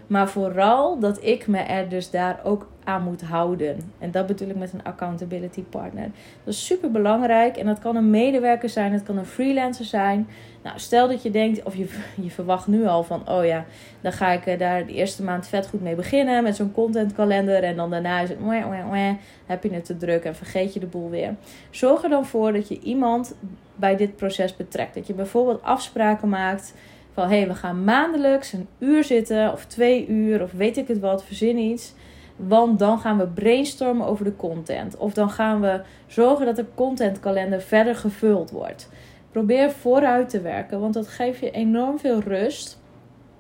Maar 0.08 0.30
vooral 0.30 1.00
dat 1.00 1.24
ik 1.24 1.48
me 1.48 1.58
er 1.58 1.90
dus 1.90 2.10
daar 2.10 2.40
ook 2.44 2.68
aan 2.84 3.04
moet 3.04 3.22
houden. 3.22 3.92
En 4.00 4.12
dat 4.12 4.26
bedoel 4.26 4.50
ik 4.50 4.56
met 4.56 4.74
een 4.74 4.84
accountability 4.84 5.64
partner. 5.64 6.12
Dat 6.44 6.54
is 6.54 6.66
super 6.66 6.92
belangrijk. 6.92 7.58
En 7.58 7.66
dat 7.66 7.80
kan 7.80 7.96
een 7.96 8.10
medewerker 8.10 8.70
zijn, 8.70 8.94
het 8.94 9.04
kan 9.04 9.18
een 9.18 9.26
freelancer 9.26 9.86
zijn. 9.86 10.28
Nou, 10.64 10.80
stel 10.80 11.08
dat 11.08 11.24
je 11.24 11.32
denkt, 11.32 11.64
of 11.64 11.76
je, 11.76 11.88
je 12.26 12.30
verwacht 12.30 12.68
nu 12.68 12.88
al 12.88 13.04
van, 13.04 13.30
oh 13.30 13.46
ja, 13.46 13.66
dan 14.02 14.12
ga 14.12 14.32
ik 14.32 14.46
eh, 14.46 14.60
daar 14.60 14.86
de 14.86 14.94
eerste 14.94 15.24
maand 15.24 15.48
vet 15.48 15.68
goed 15.68 15.82
mee 15.82 15.96
beginnen 15.96 16.44
met 16.44 16.56
zo'n 16.56 16.72
contentkalender. 16.72 17.64
En 17.64 17.76
dan 17.76 17.90
daarna 17.90 18.20
is 18.20 18.30
het, 18.30 18.40
wah, 18.40 18.68
wah, 18.68 18.90
wah, 18.90 19.14
heb 19.46 19.64
je 19.64 19.74
het 19.74 19.86
te 19.86 19.98
druk 19.98 20.24
en 20.24 20.36
vergeet 20.36 20.74
je 20.74 20.80
de 20.80 20.86
boel 20.86 21.10
weer. 21.10 21.36
Zorg 21.70 22.04
er 22.04 22.10
dan 22.10 22.26
voor 22.26 22.54
dat 22.54 22.68
je 22.68 22.80
iemand 22.80 23.36
bij 23.76 23.96
dit 23.96 24.16
proces 24.16 24.56
betrekt. 24.56 24.96
Dat 24.96 25.08
je 25.08 25.14
bijvoorbeeld 25.14 25.64
afspraken 25.64 26.30
maakt 26.30 26.74
van, 27.16 27.30
hé, 27.30 27.38
hey, 27.38 27.48
we 27.48 27.56
gaan 27.56 27.84
maandelijks 27.84 28.54
een 28.54 28.68
uur 28.80 29.04
zitten 29.04 29.52
of 29.52 29.66
twee 29.66 30.08
uur 30.08 30.42
of 30.42 30.52
weet 30.52 30.78
ik 30.78 30.88
het 30.88 31.00
wat, 31.00 31.24
verzin 31.24 31.58
iets. 31.58 31.94
Want 32.36 32.80
dan 32.80 33.00
gaan 33.00 33.18
we 33.18 33.28
brainstormen 33.28 34.08
over 34.08 34.26
de 34.26 34.36
content. 34.36 34.98
Of 34.98 35.14
dan 35.14 35.30
gaan 35.30 35.62
we 35.62 35.82
zorgen 36.08 36.46
dat 36.46 36.56
de 36.56 36.66
contentkalender 36.76 37.62
verder 37.62 37.96
gevuld 37.96 38.52
wordt. 38.52 38.90
Probeer 39.32 39.72
vooruit 39.72 40.30
te 40.30 40.42
werken, 40.42 40.80
want 40.80 40.94
dat 40.94 41.08
geeft 41.08 41.40
je 41.40 41.52
enorm 41.52 42.00
veel 42.00 42.20
rust. 42.20 42.80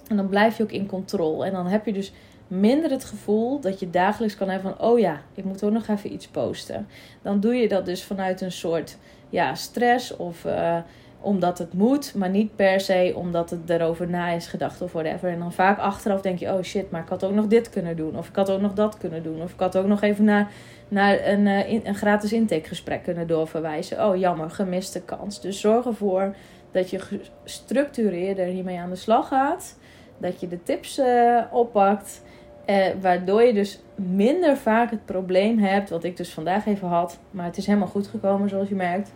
En 0.08 0.16
dan 0.16 0.30
blijf 0.30 0.58
je 0.58 0.64
ook 0.64 0.72
in 0.72 0.86
controle. 0.86 1.46
En 1.46 1.54
dan 1.54 1.68
heb 1.68 1.86
je 1.86 1.94
dus 1.94 2.14
minder 2.48 2.92
het 2.92 3.06
gevoel 3.06 3.60
dat 3.60 3.80
je 3.80 3.90
dagelijks 3.90 4.36
kan 4.36 4.50
hebben 4.50 4.76
van: 4.78 4.88
oh 4.88 5.00
ja, 5.00 5.22
ik 5.34 5.44
moet 5.44 5.64
ook 5.64 5.72
nog 5.72 5.88
even 5.88 6.14
iets 6.14 6.28
posten. 6.28 6.88
Dan 7.22 7.40
doe 7.40 7.56
je 7.56 7.68
dat 7.68 7.86
dus 7.86 8.04
vanuit 8.04 8.42
een 8.42 8.52
soort 8.52 8.98
ja, 9.30 9.56
stress 9.56 10.16
of. 10.16 10.46
Uh, 10.46 10.78
omdat 11.26 11.58
het 11.58 11.74
moet, 11.74 12.14
maar 12.16 12.30
niet 12.30 12.56
per 12.56 12.80
se 12.80 13.14
omdat 13.16 13.50
het 13.50 13.70
erover 13.70 14.10
na 14.10 14.30
is 14.30 14.48
gedacht 14.48 14.82
of 14.82 14.92
whatever. 14.92 15.30
En 15.30 15.40
dan 15.40 15.54
vaak 15.54 15.80
achteraf 15.80 16.22
denk 16.22 16.40
je, 16.40 16.54
oh 16.54 16.62
shit, 16.62 16.92
maar 16.92 17.02
ik 17.02 17.10
had 17.10 17.24
ook 17.24 17.34
nog 17.34 17.48
dit 17.48 17.70
kunnen 17.70 17.96
doen. 17.96 18.18
Of 18.18 18.28
ik 18.30 18.36
had 18.36 18.50
ook 18.50 18.62
nog 18.62 18.74
dat 18.74 18.98
kunnen 18.98 19.24
doen. 19.24 19.42
Of 19.42 19.54
ik 19.54 19.60
had 19.60 19.78
ook 19.78 19.86
nog 19.86 20.02
even 20.02 20.24
naar, 20.24 20.52
naar 20.88 21.28
een, 21.28 21.46
uh, 21.46 21.86
een 21.86 21.96
gratis 21.96 22.34
intakegesprek 22.34 23.04
kunnen 23.04 23.28
doorverwijzen. 23.28 24.06
Oh 24.06 24.18
jammer, 24.18 24.50
gemiste 24.50 25.02
kans. 25.02 25.42
Dus 25.42 25.60
zorg 25.60 25.86
ervoor 25.86 26.36
dat 26.72 26.90
je 26.90 27.00
gestructureerder 27.00 28.46
hiermee 28.46 28.80
aan 28.80 28.90
de 28.90 28.96
slag 28.96 29.28
gaat. 29.28 29.78
Dat 30.18 30.40
je 30.40 30.48
de 30.48 30.64
tips 30.64 31.00
uh, 31.00 31.42
oppakt. 31.52 32.24
Uh, 32.70 32.86
waardoor 33.02 33.44
je 33.44 33.54
dus 33.54 33.80
minder 33.96 34.58
vaak 34.58 34.92
het 34.92 35.06
probleem 35.06 35.60
hebt, 35.60 35.90
wat 35.90 36.04
ik 36.04 36.18
dus 36.18 36.34
vandaag 36.34 36.66
even 36.66 36.88
had. 36.88 37.20
Maar 37.32 37.46
het 37.46 37.58
is 37.58 37.66
helemaal 37.66 37.88
goed 37.88 38.08
gekomen 38.08 38.50
zoals 38.50 38.70
je 38.70 38.76
merkt 38.76 39.12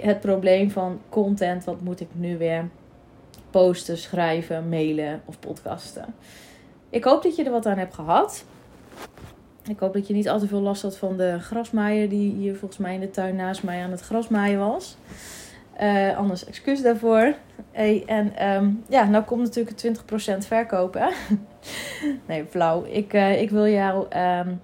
het 0.00 0.20
probleem 0.20 0.70
van 0.70 1.00
content. 1.08 1.64
Wat 1.64 1.80
moet 1.80 2.00
ik 2.00 2.08
nu 2.12 2.38
weer 2.38 2.68
posten, 3.50 3.98
schrijven, 3.98 4.68
mailen 4.68 5.22
of 5.24 5.38
podcasten? 5.38 6.14
Ik 6.90 7.04
hoop 7.04 7.22
dat 7.22 7.36
je 7.36 7.44
er 7.44 7.50
wat 7.50 7.66
aan 7.66 7.78
hebt 7.78 7.94
gehad. 7.94 8.44
Ik 9.68 9.78
hoop 9.78 9.92
dat 9.92 10.06
je 10.06 10.14
niet 10.14 10.28
al 10.28 10.38
te 10.38 10.46
veel 10.46 10.60
last 10.60 10.82
had 10.82 10.96
van 10.96 11.16
de 11.16 11.38
grasmaaier 11.40 12.08
die 12.08 12.32
hier 12.32 12.56
volgens 12.56 12.80
mij 12.80 12.94
in 12.94 13.00
de 13.00 13.10
tuin 13.10 13.36
naast 13.36 13.62
mij 13.62 13.82
aan 13.82 13.90
het 13.90 14.00
grasmaaien 14.00 14.58
was. 14.58 14.96
Uh, 15.80 16.16
anders 16.18 16.44
excuus 16.44 16.82
daarvoor. 16.82 17.34
Hey, 17.70 18.02
en 18.06 18.48
um, 18.48 18.84
ja, 18.88 19.04
nou 19.04 19.24
komt 19.24 19.42
natuurlijk 19.42 19.98
20% 20.42 20.46
verkopen. 20.46 21.12
nee, 22.28 22.44
flauw. 22.50 22.84
Ik, 22.84 23.12
uh, 23.12 23.40
ik 23.40 23.50
wil 23.50 23.66
jou 23.66 24.06
um, 24.16 24.60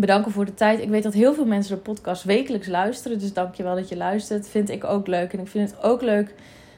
bedanken 0.00 0.32
voor 0.32 0.44
de 0.44 0.54
tijd. 0.54 0.80
Ik 0.80 0.88
weet 0.88 1.02
dat 1.02 1.12
heel 1.12 1.34
veel 1.34 1.46
mensen 1.46 1.74
de 1.76 1.82
podcast 1.82 2.24
wekelijks 2.24 2.66
luisteren. 2.66 3.18
Dus 3.18 3.32
dank 3.32 3.54
je 3.54 3.62
wel 3.62 3.74
dat 3.74 3.88
je 3.88 3.96
luistert. 3.96 4.48
Vind 4.48 4.70
ik 4.70 4.84
ook 4.84 5.06
leuk. 5.06 5.32
En 5.32 5.38
ik 5.38 5.48
vind 5.48 5.70
het 5.70 5.82
ook 5.82 6.02
leuk 6.02 6.34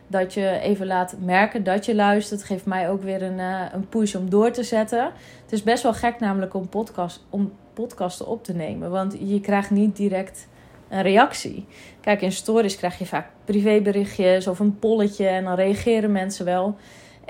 dat 0.06 0.34
je 0.34 0.58
even 0.62 0.86
laat 0.86 1.14
merken 1.20 1.64
dat 1.64 1.86
je 1.86 1.94
luistert. 1.94 2.44
Geeft 2.44 2.66
mij 2.66 2.90
ook 2.90 3.02
weer 3.02 3.22
een, 3.22 3.38
uh, 3.38 3.62
een 3.72 3.88
push 3.88 4.14
om 4.14 4.30
door 4.30 4.50
te 4.50 4.62
zetten. 4.62 5.04
Het 5.42 5.52
is 5.52 5.62
best 5.62 5.82
wel 5.82 5.94
gek 5.94 6.20
namelijk 6.20 6.54
om, 6.54 6.68
podcast, 6.68 7.24
om 7.30 7.52
podcasten 7.72 8.26
op 8.26 8.44
te 8.44 8.54
nemen. 8.54 8.90
Want 8.90 9.16
je 9.20 9.40
krijgt 9.40 9.70
niet 9.70 9.96
direct 9.96 10.48
een 10.88 11.02
reactie. 11.02 11.66
Kijk, 12.00 12.22
in 12.22 12.32
stories 12.32 12.76
krijg 12.76 12.98
je 12.98 13.06
vaak 13.06 13.26
privéberichtjes 13.44 14.46
of 14.46 14.58
een 14.58 14.78
polletje. 14.78 15.26
En 15.26 15.44
dan 15.44 15.54
reageren 15.54 16.12
mensen 16.12 16.44
wel. 16.44 16.76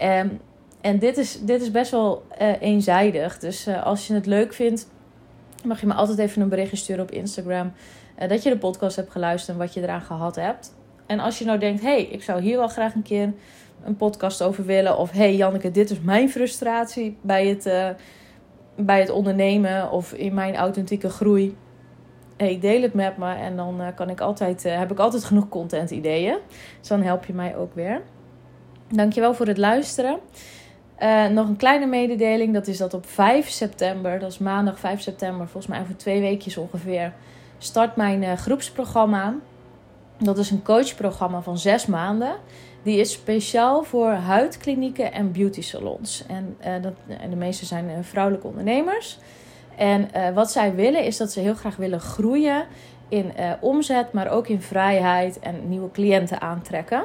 Um, 0.02 0.40
en 0.80 0.98
dit 0.98 1.16
is, 1.16 1.40
dit 1.40 1.62
is 1.62 1.70
best 1.70 1.90
wel 1.90 2.22
uh, 2.40 2.60
eenzijdig. 2.60 3.38
Dus 3.38 3.68
uh, 3.68 3.86
als 3.86 4.06
je 4.06 4.14
het 4.14 4.26
leuk 4.26 4.54
vindt 4.54 4.88
mag 5.64 5.80
je 5.80 5.86
me 5.86 5.94
altijd 5.94 6.18
even 6.18 6.42
een 6.42 6.48
berichtje 6.48 6.76
sturen 6.76 7.02
op 7.02 7.10
Instagram. 7.10 7.72
Uh, 8.18 8.28
dat 8.28 8.42
je 8.42 8.50
de 8.50 8.58
podcast 8.58 8.96
hebt 8.96 9.10
geluisterd 9.10 9.56
en 9.56 9.64
wat 9.64 9.74
je 9.74 9.82
eraan 9.82 10.00
gehad 10.00 10.36
hebt. 10.36 10.74
En 11.06 11.20
als 11.20 11.38
je 11.38 11.44
nou 11.44 11.58
denkt, 11.58 11.82
hey, 11.82 12.02
ik 12.02 12.22
zou 12.22 12.40
hier 12.40 12.56
wel 12.58 12.68
graag 12.68 12.94
een 12.94 13.02
keer 13.02 13.32
een 13.84 13.96
podcast 13.96 14.42
over 14.42 14.64
willen. 14.64 14.98
Of 14.98 15.10
hey 15.10 15.36
Janneke, 15.36 15.70
dit 15.70 15.90
is 15.90 16.00
mijn 16.00 16.30
frustratie 16.30 17.16
bij 17.20 17.46
het, 17.46 17.66
uh, 17.66 17.88
bij 18.76 19.00
het 19.00 19.10
ondernemen 19.10 19.90
of 19.90 20.12
in 20.12 20.34
mijn 20.34 20.56
authentieke 20.56 21.08
groei. 21.08 21.56
Hey, 22.36 22.58
deel 22.60 22.82
het 22.82 22.94
met 22.94 23.16
me 23.16 23.34
en 23.34 23.56
dan 23.56 23.80
uh, 23.80 23.86
kan 23.94 24.10
ik 24.10 24.20
altijd, 24.20 24.62
heb 24.62 24.90
ik 24.90 24.98
altijd 24.98 25.24
genoeg 25.24 25.48
content 25.48 25.90
ideeën. 25.90 26.38
Dus 26.78 26.88
dan 26.88 27.02
help 27.02 27.24
je 27.24 27.32
mij 27.32 27.56
ook 27.56 27.74
weer. 27.74 28.02
Dankjewel 28.88 29.34
voor 29.34 29.46
het 29.46 29.58
luisteren. 29.58 30.18
Uh, 31.02 31.26
nog 31.26 31.48
een 31.48 31.56
kleine 31.56 31.86
mededeling, 31.86 32.54
dat 32.54 32.66
is 32.66 32.78
dat 32.78 32.94
op 32.94 33.06
5 33.06 33.48
september, 33.48 34.18
dat 34.18 34.30
is 34.30 34.38
maandag 34.38 34.78
5 34.78 35.00
september, 35.00 35.48
volgens 35.48 35.66
mij 35.66 35.80
over 35.80 35.96
twee 35.96 36.20
weekjes 36.20 36.56
ongeveer, 36.56 37.12
start 37.58 37.96
mijn 37.96 38.22
uh, 38.22 38.32
groepsprogramma. 38.32 39.34
Dat 40.18 40.38
is 40.38 40.50
een 40.50 40.62
coachprogramma 40.62 41.40
van 41.40 41.58
zes 41.58 41.86
maanden, 41.86 42.36
Die 42.82 43.00
is 43.00 43.12
speciaal 43.12 43.82
voor 43.82 44.10
huidklinieken 44.10 45.12
en 45.12 45.32
beauty 45.32 45.62
salons. 45.62 46.24
En, 46.26 46.56
dat, 46.82 46.92
en 47.20 47.30
de 47.30 47.36
meeste 47.36 47.64
zijn 47.64 48.04
vrouwelijke 48.04 48.46
ondernemers. 48.46 49.18
En 49.76 50.08
wat 50.34 50.52
zij 50.52 50.74
willen 50.74 51.04
is 51.04 51.16
dat 51.16 51.32
ze 51.32 51.40
heel 51.40 51.54
graag 51.54 51.76
willen 51.76 52.00
groeien 52.00 52.66
in 53.08 53.32
omzet, 53.60 54.12
maar 54.12 54.30
ook 54.30 54.48
in 54.48 54.62
vrijheid 54.62 55.38
en 55.38 55.68
nieuwe 55.68 55.90
cliënten 55.90 56.40
aantrekken. 56.40 57.04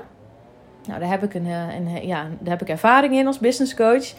Nou, 0.87 0.99
daar 0.99 1.09
heb 1.09 1.23
ik, 1.23 1.33
een, 1.33 1.45
een, 1.45 2.07
ja, 2.07 2.27
daar 2.39 2.51
heb 2.51 2.61
ik 2.61 2.69
ervaring 2.69 3.13
in 3.13 3.27
als 3.27 3.39
business 3.39 3.75
coach. 3.75 4.13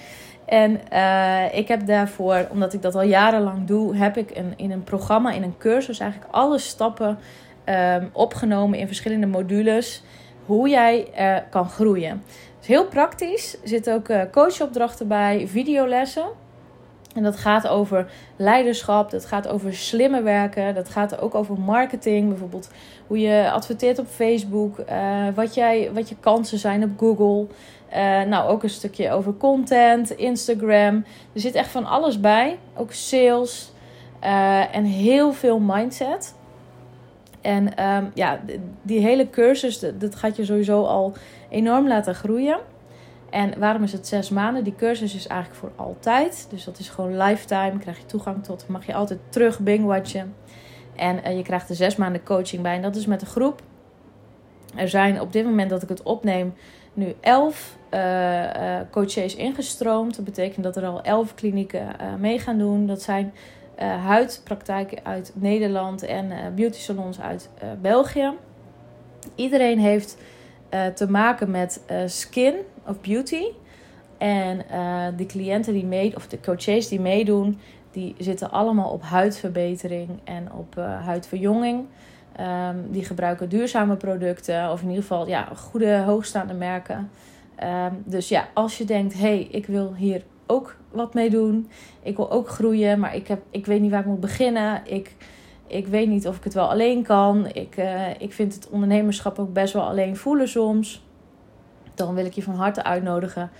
En 0.44 0.80
uh, 0.92 1.58
ik 1.58 1.68
heb 1.68 1.86
daarvoor, 1.86 2.46
omdat 2.50 2.72
ik 2.72 2.82
dat 2.82 2.94
al 2.94 3.02
jarenlang 3.02 3.66
doe, 3.66 3.96
heb 3.96 4.16
ik 4.16 4.36
een, 4.36 4.52
in 4.56 4.70
een 4.70 4.84
programma, 4.84 5.32
in 5.32 5.42
een 5.42 5.58
cursus, 5.58 5.98
eigenlijk 5.98 6.32
alle 6.32 6.58
stappen 6.58 7.18
um, 7.64 8.10
opgenomen 8.12 8.78
in 8.78 8.86
verschillende 8.86 9.26
modules. 9.26 10.02
Hoe 10.46 10.68
jij 10.68 11.06
uh, 11.18 11.36
kan 11.50 11.68
groeien. 11.68 12.22
Is 12.60 12.66
heel 12.66 12.86
praktisch. 12.86 13.58
Er 13.62 13.68
zitten 13.68 13.94
ook 13.94 14.30
coachopdrachten 14.32 15.08
bij, 15.08 15.46
videolessen. 15.48 16.26
En 17.14 17.22
dat 17.22 17.36
gaat 17.36 17.68
over 17.68 18.06
leiderschap, 18.36 19.10
dat 19.10 19.26
gaat 19.26 19.48
over 19.48 19.74
slimme 19.74 20.22
werken, 20.22 20.74
dat 20.74 20.88
gaat 20.88 21.20
ook 21.20 21.34
over 21.34 21.60
marketing. 21.60 22.28
Bijvoorbeeld 22.28 22.70
hoe 23.06 23.18
je 23.18 23.50
adverteert 23.52 23.98
op 23.98 24.06
Facebook, 24.06 24.78
uh, 24.78 25.26
wat, 25.34 25.54
jij, 25.54 25.90
wat 25.92 26.08
je 26.08 26.16
kansen 26.20 26.58
zijn 26.58 26.82
op 26.82 26.90
Google. 26.98 27.46
Uh, 27.96 28.22
nou, 28.22 28.48
ook 28.48 28.62
een 28.62 28.70
stukje 28.70 29.10
over 29.10 29.36
content, 29.36 30.10
Instagram. 30.10 31.04
Er 31.32 31.40
zit 31.40 31.54
echt 31.54 31.70
van 31.70 31.84
alles 31.84 32.20
bij. 32.20 32.58
Ook 32.76 32.92
sales 32.92 33.72
uh, 34.24 34.76
en 34.76 34.84
heel 34.84 35.32
veel 35.32 35.58
mindset. 35.58 36.34
En 37.40 37.84
um, 37.86 38.10
ja, 38.14 38.40
die 38.82 39.00
hele 39.00 39.30
cursus, 39.30 39.78
dat 39.78 40.14
gaat 40.14 40.36
je 40.36 40.44
sowieso 40.44 40.84
al 40.84 41.12
enorm 41.48 41.88
laten 41.88 42.14
groeien. 42.14 42.58
En 43.34 43.58
waarom 43.58 43.82
is 43.82 43.92
het 43.92 44.06
zes 44.06 44.30
maanden? 44.30 44.64
Die 44.64 44.74
cursus 44.76 45.14
is 45.14 45.26
eigenlijk 45.26 45.60
voor 45.60 45.72
altijd. 45.76 46.46
Dus 46.50 46.64
dat 46.64 46.78
is 46.78 46.88
gewoon 46.88 47.16
lifetime. 47.16 47.78
Krijg 47.78 47.98
je 47.98 48.06
toegang 48.06 48.44
tot. 48.44 48.68
Mag 48.68 48.86
je 48.86 48.94
altijd 48.94 49.18
terug 49.28 49.58
bingwatchen. 49.58 50.34
En 50.96 51.18
uh, 51.24 51.36
je 51.36 51.42
krijgt 51.42 51.68
er 51.68 51.74
zes 51.74 51.96
maanden 51.96 52.22
coaching 52.22 52.62
bij. 52.62 52.74
En 52.74 52.82
dat 52.82 52.96
is 52.96 53.06
met 53.06 53.20
een 53.20 53.26
groep. 53.26 53.62
Er 54.74 54.88
zijn 54.88 55.20
op 55.20 55.32
dit 55.32 55.44
moment 55.44 55.70
dat 55.70 55.82
ik 55.82 55.88
het 55.88 56.02
opneem 56.02 56.54
nu 56.92 57.14
elf 57.20 57.76
uh, 57.90 58.80
coaches 58.90 59.36
ingestroomd. 59.36 60.16
Dat 60.16 60.24
betekent 60.24 60.64
dat 60.64 60.76
er 60.76 60.86
al 60.86 61.02
elf 61.02 61.34
klinieken 61.34 61.86
mee 62.18 62.38
gaan 62.38 62.58
doen. 62.58 62.86
Dat 62.86 63.02
zijn 63.02 63.32
huidpraktijken 64.04 65.04
uit 65.04 65.32
Nederland 65.34 66.02
en 66.02 66.54
beauty 66.54 66.78
salons 66.78 67.20
uit 67.20 67.50
België. 67.80 68.32
Iedereen 69.34 69.78
heeft 69.78 70.16
te 70.94 71.10
maken 71.10 71.50
met 71.50 71.80
skin 72.06 72.54
of 72.86 73.00
beauty. 73.00 73.44
En 74.18 74.62
uh, 74.72 75.06
de 75.16 75.26
cliënten 75.26 75.72
die 75.72 75.84
mee, 75.84 76.16
of 76.16 76.26
de 76.26 76.40
coaches 76.40 76.88
die 76.88 77.00
meedoen, 77.00 77.60
die 77.90 78.14
zitten 78.18 78.50
allemaal 78.50 78.90
op 78.90 79.02
huidverbetering 79.02 80.08
en 80.24 80.52
op 80.52 80.74
huidverjonging. 81.04 81.86
Um, 82.40 82.86
die 82.90 83.04
gebruiken 83.04 83.48
duurzame 83.48 83.96
producten, 83.96 84.70
of 84.70 84.82
in 84.82 84.88
ieder 84.88 85.02
geval 85.02 85.28
ja, 85.28 85.48
goede, 85.56 85.96
hoogstaande 85.96 86.54
merken. 86.54 87.10
Um, 87.62 88.02
dus 88.04 88.28
ja, 88.28 88.48
als 88.54 88.78
je 88.78 88.84
denkt, 88.84 89.14
hé, 89.14 89.20
hey, 89.20 89.48
ik 89.50 89.66
wil 89.66 89.94
hier 89.94 90.22
ook 90.46 90.76
wat 90.90 91.14
mee 91.14 91.30
doen. 91.30 91.70
Ik 92.02 92.16
wil 92.16 92.30
ook 92.30 92.48
groeien, 92.48 92.98
maar 92.98 93.14
ik, 93.14 93.28
heb, 93.28 93.42
ik 93.50 93.66
weet 93.66 93.80
niet 93.80 93.90
waar 93.90 94.00
ik 94.00 94.06
moet 94.06 94.20
beginnen. 94.20 94.82
Ik, 94.84 95.16
ik 95.66 95.86
weet 95.86 96.08
niet 96.08 96.28
of 96.28 96.36
ik 96.36 96.44
het 96.44 96.54
wel 96.54 96.70
alleen 96.70 97.02
kan. 97.02 97.46
Ik, 97.52 97.76
uh, 97.76 98.20
ik 98.20 98.32
vind 98.32 98.54
het 98.54 98.68
ondernemerschap 98.68 99.38
ook 99.38 99.52
best 99.52 99.72
wel 99.72 99.82
alleen 99.82 100.16
voelen 100.16 100.48
soms 100.48 101.02
dan 101.94 102.14
wil 102.14 102.24
ik 102.24 102.32
je 102.32 102.42
van 102.42 102.54
harte 102.54 102.82
uitnodigen 102.82 103.50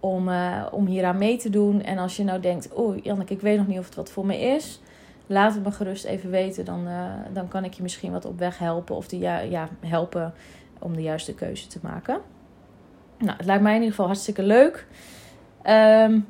om, 0.00 0.28
uh, 0.28 0.66
om 0.70 0.86
hier 0.86 1.04
aan 1.04 1.18
mee 1.18 1.36
te 1.36 1.50
doen. 1.50 1.82
En 1.82 1.98
als 1.98 2.16
je 2.16 2.24
nou 2.24 2.40
denkt, 2.40 2.72
oh 2.72 3.04
Janneke, 3.04 3.32
ik 3.32 3.40
weet 3.40 3.58
nog 3.58 3.66
niet 3.66 3.78
of 3.78 3.84
het 3.84 3.94
wat 3.94 4.10
voor 4.10 4.26
me 4.26 4.40
is. 4.40 4.80
Laat 5.26 5.54
het 5.54 5.64
me 5.64 5.70
gerust 5.70 6.04
even 6.04 6.30
weten. 6.30 6.64
Dan, 6.64 6.88
uh, 6.88 7.04
dan 7.32 7.48
kan 7.48 7.64
ik 7.64 7.72
je 7.72 7.82
misschien 7.82 8.12
wat 8.12 8.24
op 8.24 8.38
weg 8.38 8.58
helpen. 8.58 8.96
Of 8.96 9.08
die, 9.08 9.20
ja, 9.20 9.38
ja, 9.38 9.68
helpen 9.80 10.34
om 10.78 10.94
de 10.94 11.02
juiste 11.02 11.34
keuze 11.34 11.66
te 11.66 11.78
maken. 11.82 12.20
Nou, 13.18 13.36
het 13.36 13.46
lijkt 13.46 13.62
mij 13.62 13.72
in 13.72 13.78
ieder 13.78 13.94
geval 13.94 14.06
hartstikke 14.06 14.42
leuk. 14.42 14.86
Um, 15.66 16.26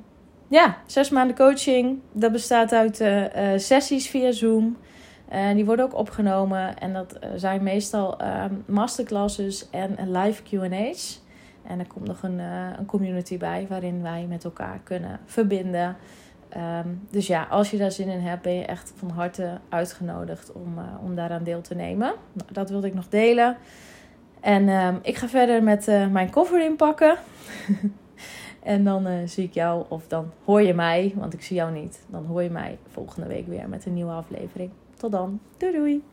ja, 0.48 0.76
zes 0.86 1.10
maanden 1.10 1.36
coaching. 1.36 2.00
Dat 2.12 2.32
bestaat 2.32 2.72
uit 2.72 3.04
sessies 3.62 4.08
via 4.08 4.32
Zoom. 4.32 4.76
En 5.32 5.56
die 5.56 5.64
worden 5.64 5.84
ook 5.84 5.94
opgenomen. 5.94 6.78
En 6.78 6.92
dat 6.92 7.18
zijn 7.36 7.62
meestal 7.62 8.22
um, 8.22 8.64
masterclasses 8.66 9.70
en 9.70 10.10
live 10.10 10.42
QA's. 10.42 11.22
En 11.62 11.78
er 11.78 11.86
komt 11.86 12.06
nog 12.06 12.22
een, 12.22 12.38
een 12.78 12.86
community 12.86 13.38
bij 13.38 13.66
waarin 13.68 14.02
wij 14.02 14.26
met 14.28 14.44
elkaar 14.44 14.80
kunnen 14.84 15.20
verbinden. 15.24 15.96
Um, 16.56 17.06
dus 17.10 17.26
ja, 17.26 17.46
als 17.50 17.70
je 17.70 17.76
daar 17.76 17.92
zin 17.92 18.08
in 18.08 18.20
hebt, 18.20 18.42
ben 18.42 18.54
je 18.54 18.64
echt 18.64 18.92
van 18.96 19.10
harte 19.10 19.58
uitgenodigd 19.68 20.52
om, 20.52 20.78
om 21.02 21.14
daaraan 21.14 21.44
deel 21.44 21.60
te 21.60 21.74
nemen. 21.74 22.12
Nou, 22.32 22.52
dat 22.52 22.70
wilde 22.70 22.86
ik 22.86 22.94
nog 22.94 23.08
delen. 23.08 23.56
En 24.40 24.68
um, 24.68 24.98
ik 25.02 25.16
ga 25.16 25.28
verder 25.28 25.62
met 25.62 25.86
mijn 26.10 26.30
koffer 26.30 26.64
inpakken. 26.64 27.16
en 28.62 28.84
dan 28.84 29.28
zie 29.28 29.44
ik 29.44 29.54
jou, 29.54 29.84
of 29.88 30.06
dan 30.06 30.32
hoor 30.44 30.62
je 30.62 30.74
mij, 30.74 31.12
want 31.16 31.32
ik 31.32 31.42
zie 31.42 31.56
jou 31.56 31.72
niet. 31.72 32.04
Dan 32.10 32.24
hoor 32.24 32.42
je 32.42 32.50
mij 32.50 32.78
volgende 32.88 33.28
week 33.28 33.46
weer 33.46 33.68
met 33.68 33.86
een 33.86 33.94
nieuwe 33.94 34.12
aflevering. 34.12 34.70
Tot 35.02 35.10
dan. 35.12 35.40
Doei 35.58 35.72
doei. 35.72 36.11